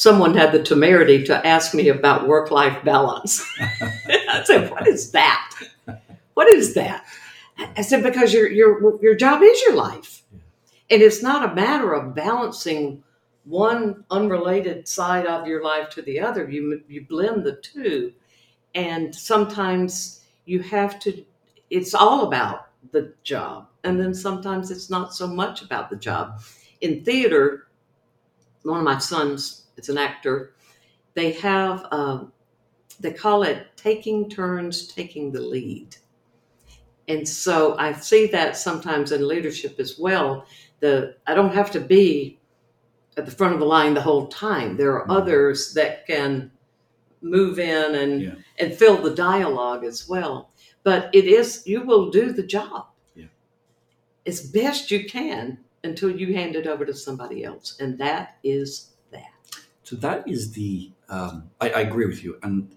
someone 0.00 0.34
had 0.34 0.50
the 0.50 0.62
temerity 0.62 1.22
to 1.22 1.46
ask 1.46 1.74
me 1.74 1.88
about 1.88 2.26
work 2.26 2.50
life 2.50 2.82
balance. 2.82 3.44
I 3.60 4.42
said, 4.44 4.70
What 4.70 4.88
is 4.88 5.10
that? 5.10 5.54
What 6.32 6.48
is 6.48 6.72
that? 6.74 7.04
I 7.58 7.82
said, 7.82 8.02
Because 8.02 8.32
your, 8.32 8.50
your, 8.50 8.98
your 9.02 9.14
job 9.14 9.42
is 9.42 9.60
your 9.62 9.74
life. 9.74 10.22
And 10.88 11.02
it's 11.02 11.22
not 11.22 11.50
a 11.50 11.54
matter 11.54 11.92
of 11.92 12.14
balancing 12.14 13.04
one 13.44 14.04
unrelated 14.10 14.88
side 14.88 15.26
of 15.26 15.46
your 15.46 15.62
life 15.62 15.90
to 15.90 16.02
the 16.02 16.18
other. 16.18 16.48
You, 16.48 16.82
you 16.88 17.04
blend 17.04 17.44
the 17.44 17.56
two. 17.56 18.14
And 18.74 19.14
sometimes 19.14 20.24
you 20.46 20.60
have 20.62 20.98
to, 21.00 21.22
it's 21.68 21.94
all 21.94 22.26
about 22.26 22.68
the 22.92 23.12
job. 23.22 23.68
And 23.84 24.00
then 24.00 24.14
sometimes 24.14 24.70
it's 24.70 24.88
not 24.88 25.14
so 25.14 25.26
much 25.26 25.60
about 25.60 25.90
the 25.90 25.96
job 25.96 26.40
in 26.80 27.04
theater, 27.04 27.68
one 28.62 28.78
of 28.78 28.84
my 28.84 28.98
sons, 28.98 29.59
it's 29.80 29.88
an 29.88 29.96
actor, 29.96 30.52
they 31.14 31.32
have, 31.32 31.86
um, 31.90 32.32
they 33.00 33.14
call 33.14 33.44
it 33.44 33.66
taking 33.76 34.28
turns 34.28 34.86
taking 34.86 35.32
the 35.32 35.40
lead. 35.40 35.96
And 37.08 37.26
so 37.26 37.78
I 37.78 37.92
see 37.94 38.26
that 38.26 38.58
sometimes 38.58 39.10
in 39.10 39.26
leadership 39.26 39.80
as 39.80 39.98
well. 39.98 40.44
The 40.80 41.16
I 41.26 41.34
don't 41.34 41.54
have 41.54 41.70
to 41.70 41.80
be 41.80 42.38
at 43.16 43.24
the 43.24 43.32
front 43.32 43.54
of 43.54 43.60
the 43.60 43.66
line 43.66 43.94
the 43.94 44.02
whole 44.02 44.26
time. 44.26 44.76
There 44.76 44.92
are 44.92 45.06
Mhm. 45.08 45.16
others 45.18 45.72
that 45.72 46.06
can 46.06 46.52
move 47.22 47.58
in 47.58 47.94
and 47.94 48.20
Yeah. 48.20 48.34
and 48.58 48.74
fill 48.74 48.98
the 48.98 49.14
dialogue 49.14 49.82
as 49.82 50.06
well. 50.06 50.50
But 50.82 51.08
it 51.14 51.24
is 51.24 51.66
you 51.66 51.80
will 51.86 52.10
do 52.10 52.32
the 52.32 52.42
job 52.42 52.88
Yeah. 53.14 53.32
as 54.26 54.42
best 54.42 54.90
you 54.90 55.06
can 55.08 55.58
until 55.82 56.10
you 56.10 56.34
hand 56.34 56.54
it 56.54 56.66
over 56.66 56.84
to 56.84 56.92
somebody 56.94 57.42
else, 57.44 57.76
and 57.80 57.96
that 57.98 58.36
is 58.44 58.90
that. 59.10 59.32
So 59.90 59.96
that 59.96 60.28
is 60.28 60.52
the. 60.52 60.92
Um, 61.08 61.50
I, 61.60 61.70
I 61.70 61.80
agree 61.80 62.06
with 62.06 62.22
you. 62.22 62.38
And 62.44 62.76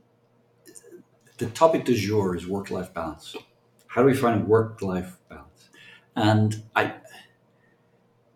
the 1.38 1.46
topic 1.46 1.86
du 1.86 1.93
jour 1.93 2.36
is 2.36 2.48
work-life 2.48 2.91
balance. 2.91 3.36
How 3.86 4.01
do 4.01 4.08
we 4.08 4.15
find 4.15 4.48
work-life 4.48 5.20
balance? 5.29 5.70
And 6.15 6.63
I, 6.75 6.96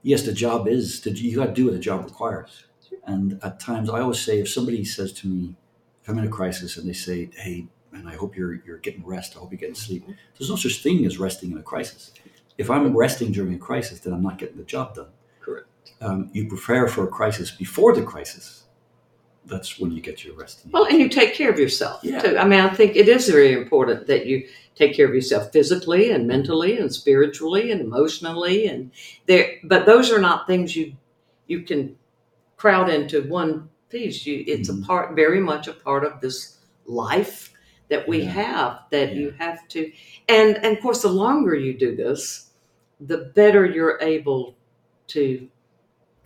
yes, 0.04 0.22
the 0.22 0.32
job 0.32 0.68
is 0.68 1.02
that 1.02 1.18
you 1.18 1.36
got 1.36 1.48
to 1.48 1.54
do 1.54 1.66
what 1.66 1.74
the 1.74 1.80
job 1.80 2.06
requires. 2.06 2.66
And 3.04 3.40
at 3.42 3.60
times, 3.60 3.90
I 3.90 4.02
always 4.02 4.20
say, 4.20 4.42
if 4.42 4.48
somebody 4.48 4.86
says 4.86 5.12
to 5.14 5.28
me, 5.28 5.56
if 6.04 6.10
I'm 6.10 6.20
in 6.20 6.26
a 6.26 6.30
crisis, 6.30 6.78
and 6.78 6.88
they 6.88 6.94
say, 6.94 7.32
"Hey, 7.36 7.66
man, 7.92 8.06
I 8.06 8.14
hope 8.14 8.38
you're 8.38 8.62
you're 8.64 8.78
getting 8.78 9.04
rest. 9.04 9.36
I 9.36 9.40
hope 9.40 9.52
you're 9.52 9.58
getting 9.58 9.74
sleep." 9.74 10.06
There's 10.38 10.52
no 10.52 10.56
such 10.56 10.84
thing 10.84 11.04
as 11.08 11.18
resting 11.18 11.52
in 11.52 11.58
a 11.58 11.64
crisis. 11.64 12.14
If 12.60 12.70
I'm 12.70 12.96
resting 12.96 13.32
during 13.32 13.56
a 13.56 13.58
crisis, 13.58 14.02
then 14.02 14.14
I'm 14.14 14.22
not 14.22 14.38
getting 14.38 14.58
the 14.58 14.64
job 14.76 14.94
done. 14.94 15.10
Correct. 15.42 15.66
Um, 16.00 16.30
you 16.32 16.48
prepare 16.48 16.88
for 16.88 17.06
a 17.06 17.08
crisis 17.08 17.50
before 17.50 17.96
the 17.96 18.04
crisis. 18.04 18.66
That's 19.48 19.80
when 19.80 19.92
you 19.92 20.02
get 20.02 20.24
your 20.26 20.36
rest. 20.36 20.62
Well, 20.72 20.86
and 20.86 21.00
you 21.00 21.10
take 21.10 21.34
care 21.34 21.50
of 21.50 21.58
yourself 21.60 22.02
Yeah. 22.04 22.20
too. 22.22 22.38
I 22.38 22.46
mean, 22.46 22.60
I 22.60 22.70
think 22.74 22.96
it 22.96 23.08
is 23.08 23.30
very 23.30 23.54
important 23.54 24.08
that 24.08 24.26
you 24.26 24.48
take 24.76 24.94
care 24.96 25.08
of 25.08 25.16
yourself 25.16 25.52
physically 25.52 26.12
and 26.12 26.28
mentally 26.28 26.78
and 26.78 26.94
spiritually 26.94 27.72
and 27.72 27.82
emotionally, 27.82 28.68
and 28.68 28.92
there. 29.26 29.56
But 29.64 29.86
those 29.86 30.12
are 30.12 30.20
not 30.20 30.48
things 30.48 30.76
you 30.76 30.94
you 31.48 31.62
can 31.62 31.96
crowd 32.58 32.90
into 32.90 33.22
one 33.30 33.70
piece. 33.90 34.26
You, 34.26 34.44
it's 34.48 34.70
Mhm. 34.70 34.84
a 34.84 34.86
part, 34.86 35.16
very 35.16 35.40
much 35.40 35.68
a 35.68 35.74
part 35.74 36.04
of 36.04 36.20
this 36.20 36.58
life 36.86 37.54
that 37.90 38.08
we 38.08 38.20
Yeah. 38.24 38.32
have 38.32 38.80
that 38.92 39.16
you 39.16 39.34
have 39.40 39.66
to, 39.70 39.92
and 40.28 40.58
and 40.58 40.78
of 40.78 40.84
course, 40.84 41.02
the 41.04 41.10
longer 41.10 41.56
you 41.56 41.74
do 41.74 41.96
this, 41.96 42.52
the 43.00 43.32
better 43.34 43.66
you're 43.66 43.98
able 44.02 44.56
to 45.08 45.48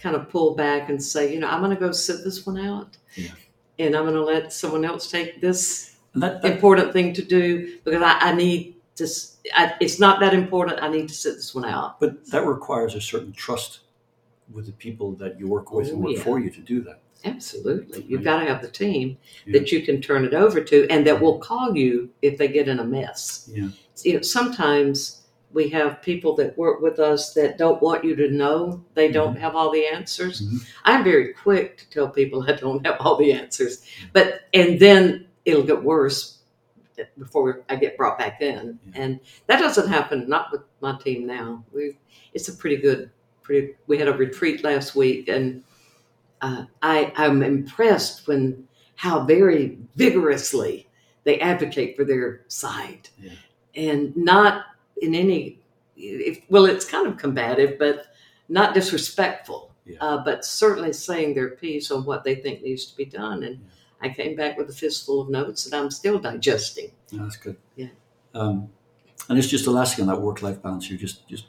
kind 0.02 0.16
of 0.16 0.30
pull 0.30 0.56
back 0.56 0.90
and 0.90 1.02
say, 1.02 1.32
you 1.34 1.40
know, 1.40 1.48
I'm 1.48 1.60
going 1.62 1.76
to 1.76 1.80
go 1.80 1.92
sit 1.92 2.24
this 2.24 2.46
one 2.46 2.58
out. 2.58 2.98
Yeah. 3.16 3.32
And 3.80 3.96
I'm 3.96 4.04
going 4.04 4.16
to 4.16 4.24
let 4.24 4.52
someone 4.54 4.86
else 4.86 5.10
take 5.10 5.42
this 5.42 5.96
that, 6.16 6.42
that 6.42 6.52
important 6.54 6.92
thing 6.92 7.14
to 7.14 7.22
do 7.22 7.78
because 7.84 8.02
I, 8.02 8.18
I 8.20 8.34
need 8.36 8.76
just 8.96 9.48
I, 9.56 9.74
it's 9.80 10.00
not 10.00 10.20
that 10.20 10.34
important. 10.34 10.82
I 10.82 10.90
need 10.90 11.08
to 11.08 11.14
sit 11.14 11.36
this 11.36 11.56
one 11.56 11.66
out. 11.66 12.00
But 12.00 12.26
that 12.32 12.46
requires 12.46 12.96
a 12.96 13.02
certain 13.02 13.32
trust 13.32 13.80
with 14.52 14.66
the 14.66 14.74
people 14.74 15.14
that 15.14 15.40
you 15.40 15.48
work 15.48 15.72
with 15.72 15.88
oh, 15.88 15.92
and 15.94 16.00
Oh, 16.00 16.08
work 16.08 16.18
yeah. 16.18 16.24
for 16.24 16.40
you 16.40 16.50
to 16.50 16.60
do 16.62 16.82
that. 16.82 17.00
Absolutely, 17.24 18.02
you've 18.02 18.20
Right. 18.20 18.24
got 18.26 18.40
to 18.42 18.46
have 18.46 18.62
the 18.62 18.68
team 18.68 19.18
Yeah. 19.46 19.60
that 19.60 19.72
you 19.72 19.82
can 19.84 20.02
turn 20.02 20.26
it 20.26 20.34
over 20.34 20.60
to, 20.62 20.88
and 20.90 21.06
that 21.08 21.22
will 21.22 21.38
call 21.38 21.76
you 21.78 22.10
if 22.22 22.38
they 22.38 22.48
get 22.48 22.68
in 22.68 22.80
a 22.80 22.84
mess. 22.84 23.50
Yeah. 23.52 23.70
You 24.04 24.14
know, 24.16 24.22
sometimes 24.22 25.21
we 25.54 25.70
have 25.70 26.02
people 26.02 26.36
that 26.36 26.58
work 26.58 26.82
with 26.82 27.00
us 27.00 27.34
that 27.34 27.58
don't 27.58 27.82
want 27.82 28.04
you 28.04 28.16
to 28.16 28.30
know 28.30 28.84
they 28.94 29.12
don't 29.12 29.36
have 29.36 29.56
all 29.56 29.72
the 29.72 29.86
answers. 29.86 30.42
Mhm. 30.42 30.66
I'm 30.86 31.04
very 31.04 31.34
quick 31.34 31.78
to 31.78 31.90
tell 31.90 32.10
people 32.10 32.44
I 32.48 32.54
don't 32.54 32.86
have 32.86 32.98
all 33.00 33.18
the 33.18 33.32
answers, 33.34 33.84
but 34.14 34.42
and 34.54 34.80
then 34.80 35.28
it'll 35.46 35.64
get 35.64 35.84
worse 35.84 36.38
before 37.18 37.64
I 37.70 37.76
get 37.78 37.98
brought 37.98 38.20
back 38.20 38.42
in, 38.42 38.80
Yeah. 38.94 39.02
and 39.02 39.20
that 39.48 39.60
doesn't 39.60 39.88
happen. 39.88 40.30
Not 40.30 40.52
with 40.52 40.62
my 40.82 40.98
team 40.98 41.26
now. 41.26 41.64
We 41.74 41.98
it's 42.34 42.48
a 42.48 42.54
pretty 42.54 42.78
good. 42.78 43.10
Pretty. 43.44 43.76
We 43.88 43.98
had 43.98 44.08
a 44.08 44.14
retreat 44.14 44.64
last 44.64 44.96
week, 44.96 45.28
and 45.28 45.64
uh, 46.42 46.66
I 46.82 47.12
I'm 47.16 47.42
impressed 47.44 48.28
when 48.28 48.68
how 48.96 49.26
very 49.26 49.80
vigorously 49.96 50.88
they 51.24 51.40
advocate 51.40 51.96
for 51.98 52.06
their 52.06 52.42
side, 52.48 53.10
Yeah. 53.20 53.32
and 53.76 54.16
not 54.16 54.66
in 55.02 55.14
any. 55.16 55.60
If, 55.98 56.42
well, 56.50 56.66
it's 56.66 56.86
kind 56.86 57.08
of 57.08 57.18
combative, 57.18 57.78
but 57.78 58.08
not 58.50 58.74
disrespectful. 58.74 59.72
Yeah. 59.86 59.98
Uh, 60.00 60.24
but 60.24 60.46
certainly 60.46 60.94
saying 60.94 61.34
their 61.34 61.50
piece 61.50 61.92
on 61.92 62.06
what 62.06 62.24
they 62.24 62.36
think 62.36 62.62
needs 62.62 62.86
to 62.86 62.96
be 62.96 63.06
done. 63.06 63.44
And 63.44 63.60
I 64.00 64.10
came 64.10 64.36
back 64.36 64.58
with 64.58 64.70
a 64.70 64.74
fistful 64.74 65.22
of 65.22 65.30
notes 65.30 65.64
that 65.64 65.78
I'm 65.78 65.90
still 65.90 66.20
digesting. 66.20 66.92
No, 67.12 67.24
that's 67.24 67.36
good. 67.36 67.58
Yeah. 67.76 67.90
Um, 68.34 68.70
and 69.28 69.38
it's 69.38 69.48
just 69.48 69.66
the 69.66 69.72
last 69.72 69.96
thing 69.96 70.08
on 70.08 70.16
that 70.16 70.22
work-life 70.22 70.62
balance. 70.62 70.90
You 70.90 70.98
just 70.98 71.28
just 71.28 71.46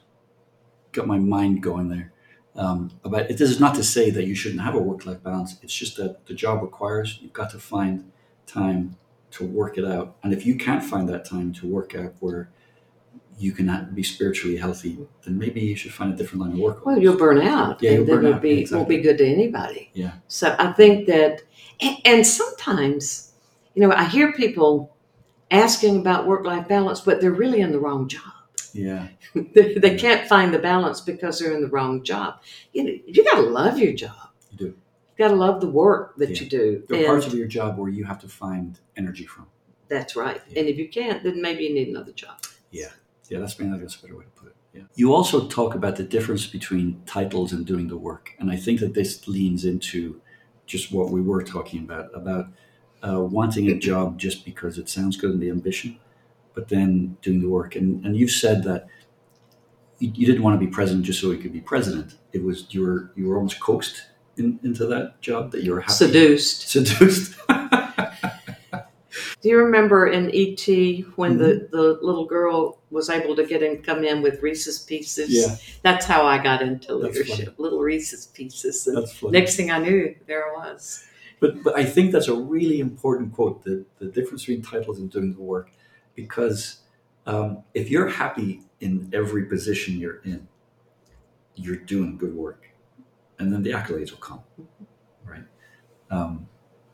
got 0.92 1.06
my 1.06 1.18
mind 1.18 1.62
going 1.62 1.88
there. 1.88 2.12
Um, 2.54 2.90
about 3.04 3.30
it. 3.30 3.38
This 3.38 3.50
is 3.50 3.60
not 3.60 3.74
to 3.76 3.84
say 3.84 4.10
that 4.10 4.24
you 4.24 4.34
shouldn't 4.34 4.60
have 4.60 4.74
a 4.74 4.78
work-life 4.78 5.22
balance. 5.22 5.56
It's 5.62 5.74
just 5.74 5.96
that 5.96 6.26
the 6.26 6.34
job 6.34 6.62
requires 6.62 7.18
you've 7.22 7.32
got 7.32 7.50
to 7.50 7.58
find 7.58 8.12
time 8.46 8.96
to 9.32 9.46
work 9.46 9.78
it 9.78 9.86
out. 9.86 10.16
And 10.22 10.34
if 10.34 10.44
you 10.44 10.56
can't 10.56 10.84
find 10.84 11.08
that 11.08 11.24
time 11.24 11.52
to 11.54 11.66
work 11.66 11.94
out 11.94 12.14
where 12.20 12.50
you 13.38 13.52
cannot 13.52 13.94
be 13.94 14.02
spiritually 14.02 14.56
healthy, 14.56 14.98
then 15.24 15.38
maybe 15.38 15.60
you 15.60 15.76
should 15.76 15.92
find 15.92 16.12
a 16.12 16.16
different 16.16 16.42
line 16.42 16.52
of 16.52 16.58
work. 16.58 16.84
Well, 16.86 16.98
you'll 16.98 17.16
burn 17.16 17.40
out, 17.40 17.82
Yeah, 17.82 17.92
you'll 17.92 18.00
and 18.00 18.08
then 18.08 18.16
burn 18.16 18.24
it'll 18.26 18.36
out, 18.36 18.42
be 18.42 18.60
exactly. 18.60 18.76
won't 18.76 18.88
be 18.88 18.98
good 19.00 19.18
to 19.18 19.26
anybody. 19.26 19.90
Yeah. 19.94 20.12
So 20.28 20.54
I 20.58 20.72
think 20.72 21.06
that, 21.06 21.42
and, 21.80 21.96
and 22.04 22.26
sometimes, 22.26 23.32
you 23.74 23.82
know, 23.82 23.94
I 23.94 24.04
hear 24.04 24.32
people 24.32 24.94
asking 25.50 26.00
about 26.00 26.26
work-life 26.26 26.68
balance, 26.68 27.00
but 27.00 27.20
they're 27.20 27.32
really 27.32 27.60
in 27.60 27.72
the 27.72 27.80
wrong 27.80 28.08
job. 28.08 28.32
Yeah. 28.72 29.08
they, 29.34 29.74
they 29.74 29.96
can't 29.96 30.26
find 30.28 30.52
the 30.54 30.58
balance 30.58 31.00
because 31.00 31.38
they're 31.38 31.52
in 31.54 31.60
the 31.62 31.68
wrong 31.68 32.02
job. 32.04 32.40
You 32.72 32.84
know, 32.84 32.92
you 33.06 33.24
got 33.24 33.36
to 33.36 33.42
love 33.42 33.78
your 33.78 33.92
job. 33.92 34.30
You 34.52 34.58
do. 34.58 34.64
You 34.66 34.74
got 35.18 35.28
to 35.28 35.36
love 35.36 35.60
the 35.60 35.68
work 35.68 36.16
that 36.16 36.30
Yeah. 36.30 36.42
you 36.42 36.48
do. 36.48 36.82
There 36.88 36.96
are 36.98 37.00
And 37.00 37.06
parts 37.08 37.26
of 37.26 37.34
your 37.34 37.48
job 37.48 37.76
where 37.78 37.90
you 37.90 38.04
have 38.04 38.20
to 38.20 38.28
find 38.28 38.78
energy 38.96 39.26
from. 39.26 39.46
that's 39.88 40.16
right. 40.16 40.40
Yeah. 40.48 40.60
And 40.60 40.68
if 40.68 40.78
you 40.78 40.88
can't, 40.88 41.22
then 41.22 41.42
maybe 41.42 41.64
you 41.64 41.74
need 41.74 41.88
another 41.88 42.12
job. 42.12 42.36
Yeah, 42.70 42.88
that's 43.30 43.58
maybe 43.58 43.78
that's 43.78 43.96
a 43.96 44.02
better 44.02 44.16
way 44.16 44.24
to 44.24 44.30
put 44.30 44.48
it. 44.48 44.56
Yeah. 44.74 44.82
You 44.94 45.14
also 45.14 45.46
talk 45.48 45.74
about 45.74 45.96
the 45.96 46.02
difference 46.02 46.46
between 46.46 47.02
titles 47.06 47.52
and 47.52 47.66
doing 47.66 47.88
the 47.88 47.96
work, 47.96 48.30
and 48.38 48.50
I 48.50 48.56
think 48.56 48.80
that 48.80 48.94
this 48.94 49.28
leans 49.28 49.64
into 49.64 50.20
just 50.66 50.92
what 50.92 51.10
we 51.10 51.20
were 51.20 51.42
talking 51.42 51.80
about 51.80 52.10
about 52.14 52.46
uh, 53.06 53.20
wanting 53.20 53.68
a 53.68 53.74
job 53.78 54.18
just 54.18 54.44
because 54.44 54.78
it 54.78 54.88
sounds 54.88 55.16
good 55.16 55.30
and 55.30 55.42
the 55.42 55.50
ambition, 55.50 55.98
but 56.54 56.68
then 56.68 57.16
doing 57.22 57.40
the 57.40 57.48
work. 57.48 57.76
And 57.76 58.04
and 58.04 58.16
you've 58.16 58.30
said 58.30 58.62
that 58.64 58.86
you, 59.98 60.10
you 60.14 60.26
didn't 60.26 60.42
want 60.42 60.58
to 60.58 60.64
be 60.66 60.70
president 60.70 61.04
just 61.04 61.20
so 61.20 61.30
you 61.30 61.38
could 61.38 61.52
be 61.52 61.60
president. 61.60 62.14
It 62.32 62.42
was 62.42 62.66
you 62.70 62.82
were 62.82 63.12
you 63.14 63.28
were 63.28 63.36
almost 63.36 63.60
coaxed 63.60 64.02
in, 64.36 64.58
into 64.62 64.86
that 64.86 65.20
job 65.20 65.52
that 65.52 65.62
you 65.62 65.72
were 65.72 65.80
happy 65.80 65.92
Seduced. 65.92 66.68
seduced. 66.68 67.34
Do 69.42 69.48
you 69.48 69.58
remember 69.58 70.06
in 70.06 70.30
ET 70.32 70.66
when 71.16 71.36
the, 71.36 71.44
Mm-hmm. 71.44 71.76
the 71.76 71.98
little 72.00 72.24
girl 72.26 72.78
was 72.90 73.10
able 73.10 73.34
to 73.36 73.44
get 73.44 73.62
in, 73.62 73.82
come 73.82 74.04
in 74.04 74.22
with 74.22 74.40
Reese's 74.40 74.78
Pieces? 74.78 75.30
yeah, 75.30 75.56
That's 75.82 76.06
how 76.06 76.24
I 76.24 76.38
got 76.40 76.62
into 76.62 76.94
leadership. 76.94 77.54
Little 77.58 77.80
Reese's 77.80 78.26
Pieces. 78.26 78.86
And 78.86 78.96
that's 78.98 79.12
funny. 79.18 79.32
next 79.38 79.56
thing 79.56 79.70
I 79.72 79.78
knew, 79.78 80.14
there 80.26 80.44
I 80.48 80.52
was. 80.72 81.04
But, 81.40 81.64
but 81.64 81.76
I 81.76 81.84
think 81.84 82.12
that's 82.12 82.28
a 82.28 82.34
really 82.36 82.78
important 82.78 83.32
quote 83.32 83.64
the, 83.64 83.84
the 83.98 84.06
difference 84.06 84.42
between 84.42 84.62
titles 84.62 84.98
and 85.00 85.10
doing 85.10 85.34
the 85.34 85.42
work. 85.42 85.72
Because 86.14 86.78
um, 87.26 87.64
if 87.74 87.90
you're 87.90 88.08
happy 88.08 88.62
in 88.80 89.10
every 89.12 89.46
position 89.46 89.98
you're 89.98 90.20
in, 90.22 90.46
you're 91.56 91.76
doing 91.76 92.16
good 92.16 92.34
work. 92.34 92.68
And 93.40 93.52
then 93.52 93.62
the 93.64 93.70
accolades 93.70 94.12
will 94.12 94.18
come. 94.18 94.42
Right. 94.56 94.68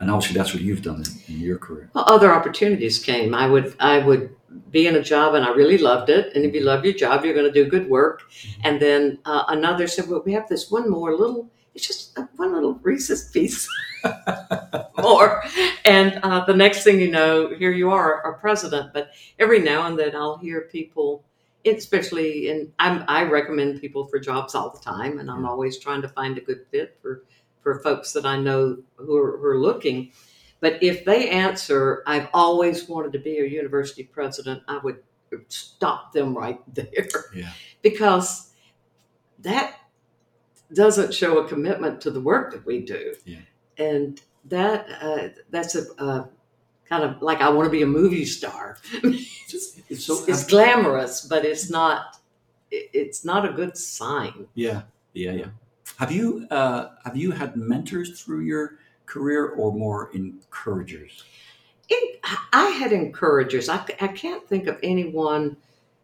And 0.09 0.15
obviously, 0.15 0.39
that's 0.39 0.55
what 0.55 0.63
you've 0.63 0.81
done 0.81 1.05
in, 1.05 1.35
in 1.35 1.41
your 1.43 1.59
career. 1.59 1.91
Well, 1.93 2.05
other 2.07 2.33
opportunities 2.33 2.99
came. 2.99 3.35
I 3.35 3.47
would 3.47 3.75
I 3.79 3.99
would 3.99 4.35
be 4.71 4.87
in 4.87 4.97
a 4.97 5.03
job 5.03 5.35
and 5.35 5.45
I 5.45 5.51
really 5.51 5.77
loved 5.77 6.09
it. 6.09 6.35
And 6.35 6.47
if 6.47 6.55
you 6.55 6.63
love 6.63 6.83
your 6.83 6.95
job, 6.95 7.27
you're 7.27 7.35
going 7.35 7.53
to 7.53 7.53
do 7.53 7.69
good 7.69 7.91
work. 7.91 8.23
And 8.65 8.81
then 8.81 9.19
uh, 9.27 9.45
another 9.49 9.87
said, 9.87 10.09
"Well, 10.09 10.23
we 10.25 10.33
have 10.33 10.49
this 10.49 10.71
one 10.71 10.89
more 10.89 11.15
little. 11.15 11.51
It's 11.75 11.87
just 11.87 12.19
one 12.37 12.55
little 12.55 12.73
Reese's 12.77 13.31
piece 13.33 13.69
more." 14.99 15.43
And 15.85 16.19
uh, 16.23 16.47
the 16.47 16.57
next 16.57 16.85
thing 16.85 17.01
you 17.01 17.11
know, 17.11 17.55
here 17.55 17.73
you 17.73 17.91
are, 17.91 18.23
our 18.23 18.39
president. 18.39 18.95
But 18.95 19.11
every 19.39 19.59
now 19.59 19.89
and 19.89 19.99
then, 19.99 20.17
I'll 20.17 20.39
hear 20.39 20.63
people. 20.73 21.23
Especially 21.67 22.49
and 22.49 22.73
I'm, 22.79 23.31
recommend 23.31 23.81
people 23.81 24.07
for 24.07 24.19
jobs 24.19 24.55
all 24.55 24.71
the 24.71 24.79
time, 24.79 25.19
and 25.19 25.31
I'm 25.31 25.45
always 25.45 25.77
trying 25.79 26.01
to 26.01 26.09
find 26.09 26.39
a 26.39 26.41
good 26.41 26.65
fit 26.71 26.97
for 27.03 27.25
for 27.75 27.81
folks 27.81 28.13
that 28.13 28.25
I 28.25 28.39
know 28.39 28.79
who 28.97 29.17
are, 29.17 29.37
who 29.39 29.45
are 29.45 29.59
looking. 29.59 30.13
But 30.61 30.83
if 30.83 31.05
they 31.05 31.29
answer, 31.29 32.03
I've 32.07 32.29
always 32.33 32.89
wanted 32.89 33.13
to 33.13 33.19
be 33.19 33.39
a 33.39 33.45
university 33.45 34.05
president, 34.05 34.63
I 34.67 34.79
would 34.79 34.99
stop 35.49 36.13
them 36.13 36.37
right 36.37 36.61
there. 36.75 37.09
Yeah. 37.35 37.51
Because 37.83 38.53
that 39.41 39.79
doesn't 40.73 41.13
show 41.15 41.39
a 41.39 41.49
commitment 41.49 42.01
to 42.03 42.11
the 42.11 42.21
work 42.21 42.53
that 42.53 42.65
we 42.67 42.81
do. 42.81 43.15
Yeah. 43.25 43.39
And 43.77 44.21
that 44.47 44.87
uh, 45.01 45.29
that's 45.51 45.75
a 45.77 45.83
uh, 45.99 46.27
kind 46.89 47.05
of 47.05 47.21
like 47.23 47.41
I 47.41 47.49
want 47.51 47.67
to 47.67 47.71
be 47.71 47.83
a 47.83 47.87
movie 47.87 48.25
star. 48.25 48.79
It's, 49.51 49.81
it's 49.89 50.05
so 50.05 50.23
it's 50.29 50.45
glamorous, 50.45 51.23
but 51.27 51.45
it's 51.45 51.71
not. 51.71 52.19
it- 52.71 52.91
It's 52.93 53.25
not 53.25 53.49
a 53.49 53.53
good 53.53 53.77
sign. 53.79 54.47
yeah, 54.55 54.83
yeah, 55.15 55.33
yeah. 55.33 55.51
Have 55.99 56.13
you 56.13 56.47
uh, 56.51 56.91
have 57.05 57.17
you 57.17 57.31
had 57.33 57.57
mentors 57.57 58.21
through 58.23 58.41
your 58.41 58.79
career 59.07 59.49
or 59.51 59.73
more 59.73 60.11
encouragers? 60.15 61.25
it, 61.91 62.21
I 62.53 62.67
had 62.71 62.93
encouragers. 62.93 63.69
I, 63.71 63.83
I 64.01 64.09
can't 64.09 64.47
think 64.47 64.67
of 64.67 64.79
anyone 64.83 65.57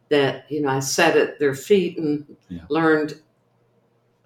that 0.08 0.50
you 0.50 0.62
know 0.62 0.68
I 0.68 0.80
sat 0.80 1.16
at 1.16 1.38
their 1.38 1.54
feet 1.54 1.98
and 1.98 2.24
Yeah. 2.48 2.62
learned 2.68 3.20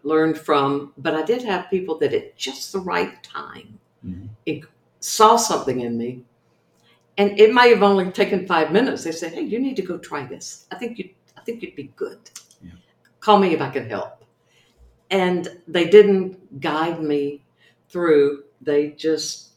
learned 0.04 0.38
from. 0.38 0.92
But 0.98 1.14
I 1.14 1.22
did 1.22 1.42
have 1.42 1.68
people 1.70 1.98
that 1.98 2.14
at 2.14 2.36
just 2.36 2.72
the 2.72 2.80
right 2.80 3.22
time 3.22 3.78
Mhm. 4.06 4.28
it 4.46 4.64
saw 5.00 5.36
something 5.36 5.80
in 5.80 5.98
me, 5.98 6.22
and 7.18 7.38
it 7.38 7.52
might 7.52 7.68
have 7.74 7.82
only 7.82 8.10
taken 8.12 8.46
five 8.46 8.72
minutes. 8.72 9.04
They 9.04 9.12
said, 9.12 9.32
"Hey, 9.34 9.42
you 9.42 9.58
need 9.58 9.76
to 9.76 9.82
go 9.82 9.98
try 9.98 10.24
this. 10.24 10.66
I 10.70 10.76
think 10.76 10.98
you 10.98 11.10
I 11.36 11.40
think 11.42 11.62
you'd 11.62 11.76
be 11.76 11.90
good. 11.96 12.18
Yeah. 12.62 12.72
Call 13.20 13.38
me 13.38 13.52
if 13.54 13.60
I 13.60 13.70
can 13.70 13.88
help." 13.88 14.17
And 15.10 15.48
they 15.66 15.88
didn't 15.88 16.60
guide 16.60 17.02
me 17.02 17.42
through. 17.88 18.44
They 18.60 18.90
just 18.90 19.50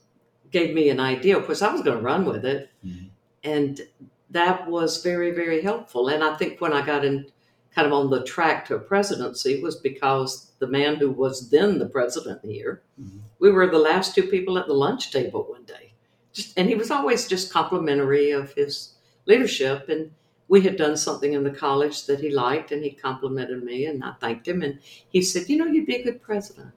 gave 0.51 0.73
me 0.73 0.89
an 0.89 0.99
idea. 0.99 1.37
Of 1.37 1.45
course, 1.45 1.61
I 1.61 1.71
was 1.71 1.81
going 1.81 1.97
to 1.97 2.03
run 2.03 2.25
with 2.25 2.45
it, 2.45 2.69
Mhm. 2.85 3.09
and 3.43 3.81
that 4.29 4.69
was 4.69 5.01
very, 5.03 5.31
very 5.31 5.61
helpful. 5.61 6.07
And 6.07 6.23
I 6.23 6.35
think 6.35 6.59
when 6.61 6.73
I 6.73 6.85
got 6.85 7.03
in, 7.05 7.25
kind 7.73 7.87
of 7.87 7.93
on 7.93 8.09
the 8.09 8.23
track 8.23 8.65
to 8.67 8.75
a 8.75 8.79
presidency, 8.79 9.61
was 9.61 9.75
because 9.77 10.51
the 10.59 10.67
man 10.67 10.95
who 10.95 11.09
was 11.09 11.49
then 11.49 11.79
the 11.79 11.85
president 11.85 12.43
here, 12.43 12.81
Mhm. 13.01 13.19
we 13.39 13.49
were 13.51 13.67
the 13.67 13.79
last 13.79 14.13
two 14.13 14.23
people 14.23 14.57
at 14.57 14.67
the 14.67 14.73
lunch 14.73 15.11
table 15.11 15.45
one 15.49 15.63
day, 15.63 15.93
just, 16.33 16.57
and 16.57 16.67
he 16.69 16.75
was 16.75 16.91
always 16.91 17.27
just 17.27 17.51
complimentary 17.51 18.31
of 18.31 18.53
his 18.53 18.93
leadership 19.25 19.89
and. 19.89 20.11
We 20.51 20.61
had 20.61 20.75
done 20.75 20.97
something 20.97 21.33
in 21.33 21.43
the 21.45 21.57
college 21.65 22.05
that 22.07 22.19
he 22.19 22.29
liked, 22.29 22.71
and 22.73 22.83
he 22.83 22.91
complimented 22.91 23.63
me, 23.63 23.85
and 23.85 24.03
I 24.03 24.11
thanked 24.21 24.47
him. 24.47 24.61
And 24.61 24.79
he 25.09 25.21
said, 25.21 25.49
"You 25.49 25.57
know, 25.57 25.65
you'd 25.65 25.87
be 25.87 25.95
a 25.95 26.03
good 26.03 26.21
president." 26.21 26.73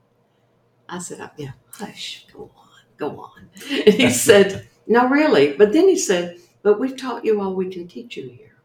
I 0.88 0.98
said, 1.00 1.18
"Oh, 1.20 1.30
"Yeah, 1.36 1.52
hush, 1.72 2.26
go 2.32 2.50
on, 2.56 2.68
go 2.96 3.10
on." 3.20 3.50
And 3.86 3.94
he 3.94 4.10
said, 4.28 4.68
"No, 4.86 5.08
really." 5.08 5.46
But 5.60 5.72
then 5.72 5.88
he 5.88 5.98
said, 5.98 6.38
"But 6.62 6.80
we've 6.80 6.96
taught 6.96 7.24
you 7.26 7.40
all 7.40 7.54
we 7.54 7.68
can 7.76 7.88
teach 7.88 8.16
you 8.16 8.28
here, 8.28 8.56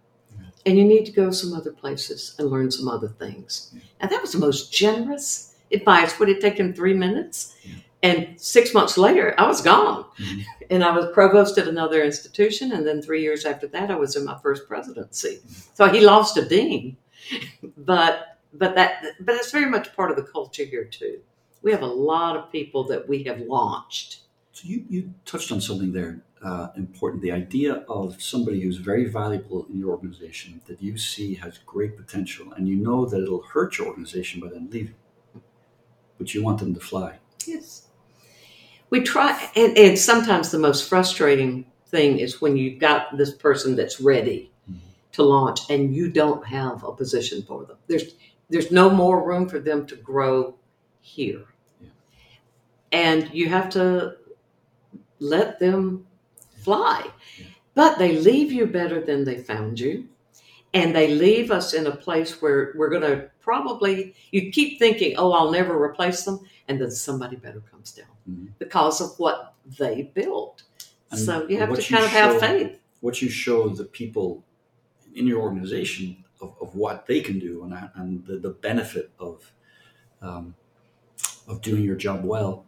and 0.65 0.77
you 0.77 0.85
need 0.85 1.05
to 1.07 1.11
go 1.21 1.31
some 1.31 1.53
other 1.53 1.73
places 1.73 2.35
and 2.39 2.49
learn 2.49 2.71
some 2.71 2.87
other 2.87 3.09
things." 3.23 3.73
And 3.99 4.11
that 4.11 4.21
was 4.21 4.33
the 4.33 4.45
most 4.47 4.73
generous 4.73 5.55
advice. 5.71 6.19
Would 6.19 6.29
it 6.29 6.41
take 6.41 6.57
him 6.59 6.73
three 6.73 6.95
minutes? 6.95 7.55
Yeah. 7.63 7.75
And 8.01 8.39
six 8.39 8.73
months 8.73 8.97
later, 8.97 9.35
I 9.37 9.47
was 9.47 9.61
gone. 9.61 10.05
Mhm. 10.17 10.45
And 10.69 10.83
I 10.83 10.95
was 10.95 11.07
provost 11.13 11.57
at 11.57 11.67
another 11.67 12.01
institution. 12.03 12.71
And 12.71 12.87
then 12.87 13.01
three 13.01 13.21
years 13.21 13.43
after 13.45 13.67
that, 13.67 13.91
I 13.91 13.95
was 13.95 14.15
in 14.15 14.23
my 14.23 14.37
first 14.41 14.67
presidency. 14.67 15.39
So 15.73 15.87
he 15.89 15.99
lost 16.01 16.37
a 16.37 16.45
dean. 16.45 16.97
But 17.77 18.39
but 18.53 18.75
that 18.75 19.03
but 19.19 19.35
it's 19.35 19.51
very 19.51 19.69
much 19.69 19.95
part 19.95 20.09
of 20.11 20.17
the 20.17 20.23
culture 20.23 20.63
here 20.63 20.85
too. 20.85 21.19
We 21.61 21.71
have 21.71 21.81
a 21.81 21.93
lot 22.11 22.37
of 22.37 22.51
people 22.51 22.85
that 22.85 23.07
we 23.07 23.23
have 23.23 23.39
launched. 23.41 24.21
So 24.53 24.67
you, 24.67 24.85
you 24.89 25.13
touched 25.25 25.51
on 25.51 25.61
something 25.61 25.91
there 25.91 26.21
uh, 26.41 26.69
important. 26.77 27.21
The 27.21 27.31
idea 27.33 27.83
of 27.89 28.21
somebody 28.21 28.61
who's 28.61 28.77
very 28.77 29.05
valuable 29.09 29.65
in 29.69 29.77
your 29.77 29.91
organization 29.91 30.61
that 30.67 30.81
you 30.81 30.97
see 30.97 31.35
has 31.35 31.59
great 31.65 31.97
potential, 31.97 32.53
and 32.53 32.67
you 32.67 32.75
know 32.77 33.05
that 33.05 33.21
it'll 33.21 33.43
hurt 33.43 33.77
your 33.77 33.87
organization 33.87 34.39
by 34.39 34.47
them 34.47 34.69
leaving, 34.71 34.95
but 36.17 36.33
you 36.33 36.43
want 36.43 36.59
them 36.59 36.73
to 36.73 36.79
fly. 36.79 37.19
Yes. 37.45 37.87
We 38.89 39.01
try, 39.01 39.49
and, 39.55 39.77
and 39.77 39.97
sometimes 39.99 40.51
the 40.51 40.59
most 40.59 40.89
frustrating 40.89 41.65
thing 41.87 42.19
is 42.19 42.41
when 42.41 42.57
you've 42.57 42.79
got 42.79 43.17
this 43.17 43.33
person 43.33 43.75
that's 43.75 43.99
ready 43.99 44.51
Mhm. 44.69 44.77
to 45.13 45.23
launch 45.23 45.69
and 45.69 45.93
you 45.93 46.09
don't 46.11 46.45
have 46.45 46.83
a 46.83 46.91
position 46.91 47.41
for 47.43 47.65
them. 47.65 47.77
There's 47.87 48.15
there's 48.51 48.71
no 48.71 48.89
more 48.89 49.23
room 49.27 49.47
for 49.47 49.59
them 49.59 49.85
to 49.87 49.95
grow 49.95 50.55
here. 51.01 51.45
Yeah. 51.79 51.89
And 52.91 53.29
you 53.31 53.47
have 53.49 53.69
to 53.71 54.15
let 55.19 55.59
them 55.59 56.07
fly. 56.63 57.05
Yeah. 57.37 57.45
But 57.75 57.99
they 57.99 58.17
leave 58.17 58.51
you 58.51 58.65
better 58.65 59.01
than 59.01 59.23
they 59.23 59.37
found 59.37 59.79
you. 59.79 60.07
And 60.73 60.95
they 60.95 61.09
leave 61.13 61.51
us 61.51 61.73
in 61.75 61.85
a 61.87 61.95
place 61.95 62.41
where 62.41 62.73
we're 62.75 62.89
going 62.89 63.03
to 63.03 63.29
probably, 63.41 64.15
you 64.31 64.51
keep 64.51 64.79
thinking, 64.79 65.15
oh, 65.17 65.31
I'll 65.31 65.51
never 65.51 65.79
replace 65.81 66.23
them. 66.23 66.39
And 66.69 66.79
then 66.79 66.91
somebody 66.91 67.35
better 67.35 67.61
comes 67.71 67.91
down 67.91 68.15
Mhm. 68.29 68.49
because 68.59 69.01
of 69.01 69.19
what 69.19 69.55
they 69.77 70.03
built. 70.13 70.63
And 71.11 71.19
so 71.19 71.47
you 71.49 71.57
have 71.57 71.73
to 71.75 71.81
kind 71.81 72.05
of 72.05 72.11
have 72.11 72.39
faith. 72.39 72.79
What 73.01 73.21
you 73.21 73.29
show 73.29 73.67
the 73.69 73.85
people 73.85 74.43
in 75.15 75.25
your 75.27 75.41
organization 75.41 76.23
of, 76.39 76.55
of 76.61 76.75
what 76.75 77.05
they 77.07 77.19
can 77.21 77.39
do 77.39 77.63
and, 77.63 77.73
and 77.95 78.25
the, 78.25 78.37
the 78.37 78.51
benefit 78.51 79.09
of 79.19 79.51
um, 80.21 80.53
of 81.47 81.61
doing 81.61 81.83
your 81.83 81.95
job 81.95 82.23
well. 82.23 82.65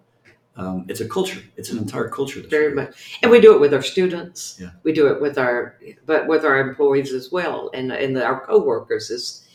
Um, 0.58 0.86
it's 0.90 1.00
a 1.02 1.08
culture. 1.08 1.42
It's 1.56 1.70
an 1.70 1.78
entire 1.78 2.10
culture. 2.10 2.42
Very 2.42 2.74
much. 2.74 3.20
And 3.22 3.32
we 3.32 3.40
do 3.40 3.54
it 3.54 3.62
with 3.62 3.74
our 3.74 3.82
students. 3.82 4.58
Yeah. 4.60 4.72
We 4.84 4.92
do 4.92 5.08
it 5.08 5.22
with 5.22 5.38
our, 5.38 5.78
but 6.06 6.28
with 6.28 6.44
our 6.44 6.60
employees 6.60 7.14
as 7.14 7.32
well, 7.32 7.70
and 7.74 7.92
and 7.92 8.18
our 8.18 8.46
coworkers. 8.46 9.10
Is 9.12 9.48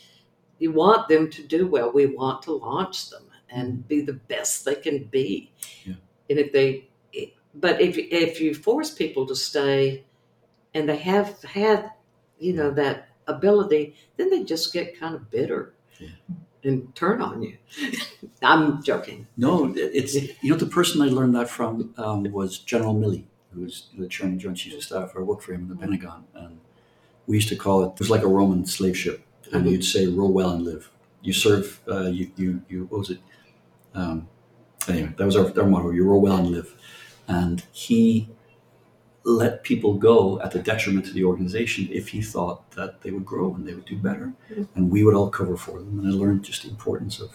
you 0.59 0.71
want 0.71 1.07
them 1.07 1.29
to 1.29 1.43
do 1.43 1.67
well. 1.67 1.91
We 1.91 2.05
want 2.07 2.41
to 2.43 2.53
launch 2.53 3.09
them 3.11 3.23
and 3.49 3.87
be 3.87 4.01
the 4.01 4.13
best 4.13 4.65
they 4.65 4.75
can 4.75 5.05
be. 5.05 5.51
Yeah. 5.85 5.95
And 6.29 6.39
if 6.39 6.51
they, 6.51 6.89
but 7.55 7.81
if 7.81 7.97
if 7.97 8.39
you 8.41 8.53
force 8.53 8.93
people 8.93 9.25
to 9.27 9.35
stay, 9.35 10.03
and 10.73 10.87
they 10.89 10.97
have 10.97 11.41
had, 11.43 11.91
you 12.39 12.53
know, 12.53 12.71
that 12.71 13.09
ability, 13.27 13.95
then 14.17 14.29
they 14.29 14.43
just 14.43 14.73
get 14.73 14.99
kind 14.99 15.15
of 15.15 15.29
bitter. 15.31 15.73
Yeah. 15.99 16.09
And 16.63 16.93
turn 16.95 17.21
on 17.21 17.41
you. 17.41 17.57
I'm 18.43 18.83
joking. 18.83 19.27
No, 19.37 19.73
it's 19.75 20.15
you 20.15 20.51
know 20.51 20.57
the 20.57 20.65
person 20.65 21.01
I 21.01 21.05
learned 21.05 21.35
that 21.35 21.49
from 21.49 21.93
um, 21.97 22.23
was 22.31 22.59
General 22.59 22.93
Milley, 22.95 23.23
who 23.53 23.61
was 23.61 23.87
the 23.97 24.07
Chairman 24.07 24.37
Joint 24.39 24.57
Chiefs 24.57 24.75
of 24.75 24.83
Staff. 24.83 25.13
I 25.17 25.21
worked 25.21 25.43
for 25.43 25.53
him 25.53 25.61
in 25.61 25.69
the 25.69 25.75
Pentagon, 25.75 26.25
and 26.35 26.59
we 27.27 27.37
used 27.37 27.49
to 27.49 27.55
call 27.55 27.83
it. 27.83 27.93
It 27.93 27.99
was 27.99 28.09
like 28.09 28.23
a 28.23 28.27
Roman 28.27 28.65
slave 28.65 28.97
ship, 28.97 29.23
and 29.53 29.65
Mhm. 29.65 29.71
you'd 29.71 29.85
say, 29.85 30.07
"Row 30.07 30.27
well 30.27 30.51
and 30.51 30.63
live." 30.63 30.91
You 31.21 31.33
serve. 31.33 31.79
Uh, 31.87 32.07
you 32.07 32.31
you 32.35 32.61
you. 32.69 32.85
What 32.85 32.99
was 32.99 33.09
it? 33.11 33.19
Um, 33.97 34.27
anyway, 34.87 35.11
that 35.17 35.25
was 35.25 35.35
our, 35.35 35.45
our 35.59 35.67
motto. 35.67 35.89
You 35.91 36.05
row 36.05 36.19
well 36.19 36.37
and 36.37 36.47
live, 36.51 36.75
and 37.27 37.63
he 37.71 38.29
let 39.23 39.63
people 39.63 39.95
go 39.95 40.39
at 40.41 40.51
the 40.51 40.59
detriment 40.59 41.05
to 41.07 41.11
the 41.13 41.23
organization 41.25 41.89
if 41.91 42.07
he 42.09 42.21
thought 42.21 42.71
that 42.71 43.01
they 43.01 43.11
would 43.11 43.25
grow 43.25 43.53
and 43.55 43.67
they 43.67 43.73
would 43.73 43.85
do 43.85 43.97
better, 43.97 44.31
Mhm. 44.51 44.67
and 44.75 44.89
we 44.91 45.03
would 45.03 45.15
all 45.15 45.29
cover 45.29 45.57
for 45.57 45.79
them. 45.79 45.99
And 45.99 46.07
I 46.07 46.11
learned 46.11 46.43
just 46.43 46.63
the 46.63 46.69
importance 46.69 47.19
of 47.19 47.31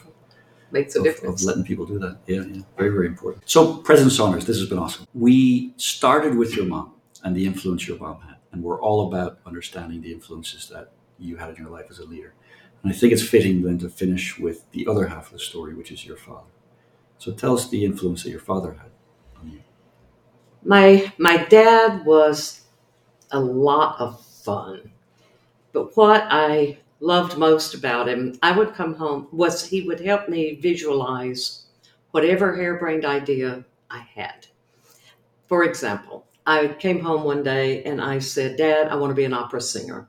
Makes 0.71 0.95
a 0.97 1.01
of, 1.01 1.05
difference. 1.05 1.43
of 1.43 1.47
letting 1.49 1.65
people 1.65 1.85
do 1.85 1.99
that. 1.99 2.17
Yeah, 2.27 2.45
yeah, 2.45 2.63
very, 2.79 2.89
very 2.91 3.07
important. 3.09 3.43
So, 3.47 3.77
President 3.79 4.13
Saunders, 4.13 4.47
this 4.47 4.59
has 4.59 4.69
been 4.71 4.79
awesome. 4.79 5.05
We 5.13 5.75
started 5.77 6.35
with 6.37 6.57
your 6.57 6.65
mom 6.65 6.93
and 7.25 7.37
the 7.37 7.45
influence 7.45 7.87
your 7.87 7.99
mom 7.99 8.21
had, 8.23 8.37
and 8.53 8.63
we're 8.63 8.81
all 8.81 9.09
about 9.09 9.41
understanding 9.45 10.01
the 10.01 10.13
influences 10.13 10.69
that 10.73 10.93
you 11.19 11.37
had 11.37 11.51
in 11.51 11.57
your 11.57 11.71
life 11.71 11.87
as 11.91 11.99
a 11.99 12.07
leader. 12.07 12.33
And 12.83 12.93
I 12.93 12.97
think 12.97 13.13
it's 13.13 13.27
fitting 13.27 13.63
then 13.63 13.79
to 13.79 13.89
finish 13.89 14.39
with 14.39 14.71
the 14.73 14.87
other 14.87 15.07
half 15.07 15.27
of 15.27 15.35
the 15.35 15.39
story, 15.39 15.75
which 15.75 15.93
is 15.93 16.05
your 16.05 16.17
father. 16.17 16.51
So, 17.19 17.33
tell 17.33 17.55
us 17.55 17.69
the 17.69 17.85
influence 17.85 18.25
that 18.25 18.31
your 18.31 18.41
father 18.41 18.73
had 18.73 18.91
on 19.41 19.51
you. 19.51 19.61
My 20.65 21.13
my 21.19 21.45
dad 21.45 22.05
was 22.05 22.63
a 23.31 23.41
lot 23.41 24.01
of 24.01 24.21
fun. 24.25 24.91
But 25.73 25.97
what 25.97 26.27
I 26.31 26.79
loved 27.01 27.39
most 27.39 27.75
about 27.75 28.09
him, 28.09 28.39
I 28.43 28.57
would 28.57 28.75
come 28.75 28.95
home 28.95 29.29
was 29.33 29.65
he 29.65 29.83
would 29.83 30.01
help 30.01 30.29
me 30.29 30.57
visualize 30.57 31.67
whatever 32.11 32.55
harebrained 32.55 33.05
idea 33.05 33.65
I 33.91 34.01
had. 34.01 34.47
For 35.47 35.65
example, 35.65 36.27
I 36.47 36.69
came 36.69 37.01
home 37.01 37.25
one 37.25 37.43
day 37.43 37.83
and 37.85 38.01
I 38.01 38.19
said, 38.19 38.57
"Dad, 38.57 38.89
I 38.89 38.97
want 38.97 39.11
to 39.11 39.15
be 39.15 39.25
an 39.25 39.35
opera 39.35 39.61
singer." 39.61 40.09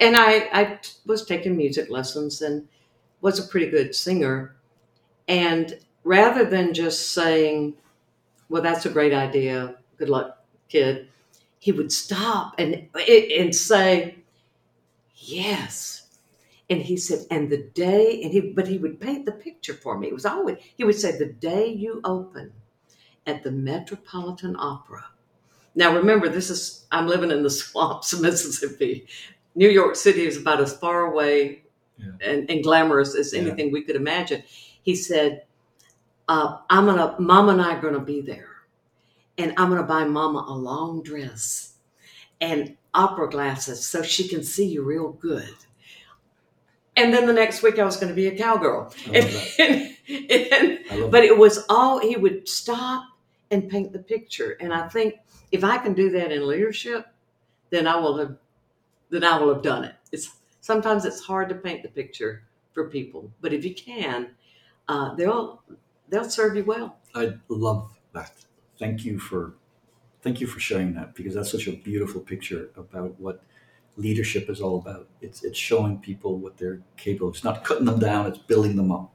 And 0.00 0.16
I, 0.16 0.48
I 0.52 0.78
was 1.06 1.24
taking 1.26 1.56
music 1.56 1.90
lessons 1.90 2.42
and 2.42 2.68
was 3.20 3.38
a 3.38 3.48
pretty 3.48 3.68
good 3.70 3.94
singer. 3.94 4.56
And 5.28 5.78
rather 6.04 6.44
than 6.44 6.74
just 6.74 7.12
saying, 7.12 7.74
well, 8.48 8.62
that's 8.62 8.86
a 8.86 8.90
great 8.90 9.14
idea. 9.14 9.76
Good 9.98 10.10
luck, 10.10 10.44
kid. 10.68 11.08
He 11.60 11.72
would 11.72 11.92
stop 11.92 12.54
and 12.58 12.88
and 13.08 13.54
say, 13.54 14.16
yes. 15.16 16.02
And 16.70 16.82
he 16.82 16.96
said, 16.96 17.26
and 17.30 17.50
the 17.50 17.64
day, 17.74 18.22
and 18.22 18.32
he, 18.32 18.40
but 18.40 18.68
he 18.68 18.78
would 18.78 19.00
paint 19.00 19.26
the 19.26 19.32
picture 19.32 19.74
for 19.74 19.98
me. 19.98 20.08
It 20.08 20.14
was 20.14 20.26
always, 20.26 20.58
he 20.76 20.84
would 20.84 20.96
say, 21.00 21.16
the 21.18 21.26
day 21.32 21.68
you 21.68 22.00
open 22.04 22.52
at 23.26 23.42
the 23.44 23.52
Metropolitan 23.52 24.56
Opera. 24.58 25.06
Now, 25.74 25.96
remember, 25.96 26.28
this 26.28 26.50
is, 26.50 26.86
I'm 26.92 27.08
living 27.08 27.30
in 27.30 27.42
the 27.42 27.50
swamps 27.62 28.12
of 28.12 28.22
Mississippi. 28.22 29.06
New 29.58 29.68
York 29.68 29.96
City 29.96 30.24
is 30.24 30.36
about 30.36 30.60
as 30.60 30.72
far 30.78 31.06
away 31.06 31.64
Yeah. 31.98 32.12
and, 32.20 32.48
and 32.48 32.62
glamorous 32.62 33.16
as 33.16 33.32
Yeah. 33.34 33.40
anything 33.40 33.72
we 33.72 33.82
could 33.82 33.96
imagine. 33.96 34.44
He 34.82 34.94
said, 34.94 35.42
uh, 36.28 36.58
I'm 36.70 36.86
gonna, 36.86 37.16
Mama 37.18 37.52
and 37.52 37.60
I 37.62 37.74
are 37.76 37.80
gonna 37.80 37.98
be 38.14 38.20
there, 38.20 38.50
and 39.36 39.52
I'm 39.56 39.68
gonna 39.70 39.82
buy 39.82 40.04
Mama 40.04 40.44
a 40.48 40.54
long 40.54 41.02
dress 41.02 41.74
and 42.40 42.76
opera 42.94 43.28
glasses 43.28 43.84
so 43.84 44.00
she 44.02 44.28
can 44.28 44.44
see 44.44 44.66
you 44.66 44.82
real 44.84 45.10
good. 45.12 45.56
And 46.96 47.12
then 47.12 47.26
the 47.26 47.32
next 47.32 47.62
week, 47.62 47.78
I 47.80 47.84
was 47.84 47.96
to 47.98 48.14
be 48.14 48.26
a 48.28 48.36
cowgirl. 48.36 48.92
I 49.06 49.20
love 49.20 49.54
that. 49.58 49.94
And- 50.08 50.78
and- 50.90 51.10
but 51.10 51.22
it 51.24 51.36
was 51.36 51.64
all 51.68 51.98
he 51.98 52.16
would 52.16 52.48
stop 52.48 53.04
and 53.50 53.68
paint 53.68 53.92
the 53.92 53.98
picture. 53.98 54.56
And 54.60 54.72
I 54.72 54.88
think 54.88 55.14
if 55.52 55.62
I 55.64 55.76
can 55.78 55.92
do 55.94 56.10
that 56.10 56.32
in 56.32 56.46
leadership, 56.46 57.06
then 57.70 57.86
I 57.86 57.96
will 57.96 58.16
have, 58.18 58.36
then 59.10 59.24
I 59.24 59.38
will 59.38 59.52
have 59.52 59.62
done 59.62 59.84
it. 59.84 59.94
It's 60.12 60.30
sometimes 60.60 61.04
it's 61.04 61.20
hard 61.20 61.48
to 61.48 61.54
paint 61.54 61.82
the 61.82 61.88
picture 61.88 62.42
for 62.72 62.88
people, 62.88 63.30
but 63.40 63.52
if 63.52 63.64
you 63.64 63.74
can, 63.74 64.30
uh, 64.88 65.14
they'll 65.14 65.62
they'll 66.08 66.28
serve 66.28 66.56
you 66.56 66.64
well. 66.64 66.98
I 67.14 67.34
love 67.48 67.90
that. 68.12 68.32
Thank 68.78 69.04
you 69.04 69.18
for 69.18 69.54
thank 70.22 70.40
you 70.40 70.46
for 70.46 70.60
sharing 70.60 70.94
that 70.94 71.14
because 71.14 71.34
that's 71.34 71.50
such 71.50 71.66
a 71.66 71.72
beautiful 71.72 72.20
picture 72.20 72.70
about 72.76 73.18
what 73.18 73.42
leadership 73.96 74.48
is 74.48 74.60
all 74.60 74.78
about. 74.78 75.08
It's 75.20 75.42
it's 75.44 75.58
showing 75.58 75.98
people 75.98 76.38
what 76.38 76.56
they're 76.56 76.80
capable. 76.96 77.28
of. 77.28 77.34
It's 77.34 77.44
not 77.44 77.64
cutting 77.64 77.86
them 77.86 77.98
down, 77.98 78.26
it's 78.26 78.38
building 78.38 78.76
them 78.76 78.92
up. 78.92 79.12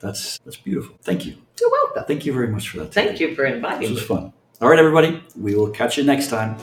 That's 0.00 0.38
that's 0.38 0.56
beautiful. 0.56 0.96
Thank 1.02 1.26
you. 1.26 1.36
You're 1.60 1.70
welcome. 1.70 2.04
Thank 2.06 2.26
you 2.26 2.32
very 2.32 2.48
much 2.48 2.68
for 2.68 2.78
that. 2.78 2.92
Thank 2.92 3.20
you 3.20 3.34
for 3.34 3.44
inviting. 3.44 3.80
This 3.80 3.90
was 3.90 4.00
me. 4.00 4.06
fun. 4.06 4.32
All 4.60 4.68
right, 4.68 4.78
everybody. 4.78 5.22
We 5.38 5.54
will 5.54 5.70
catch 5.70 5.98
you 5.98 6.04
next 6.04 6.28
time. 6.28 6.56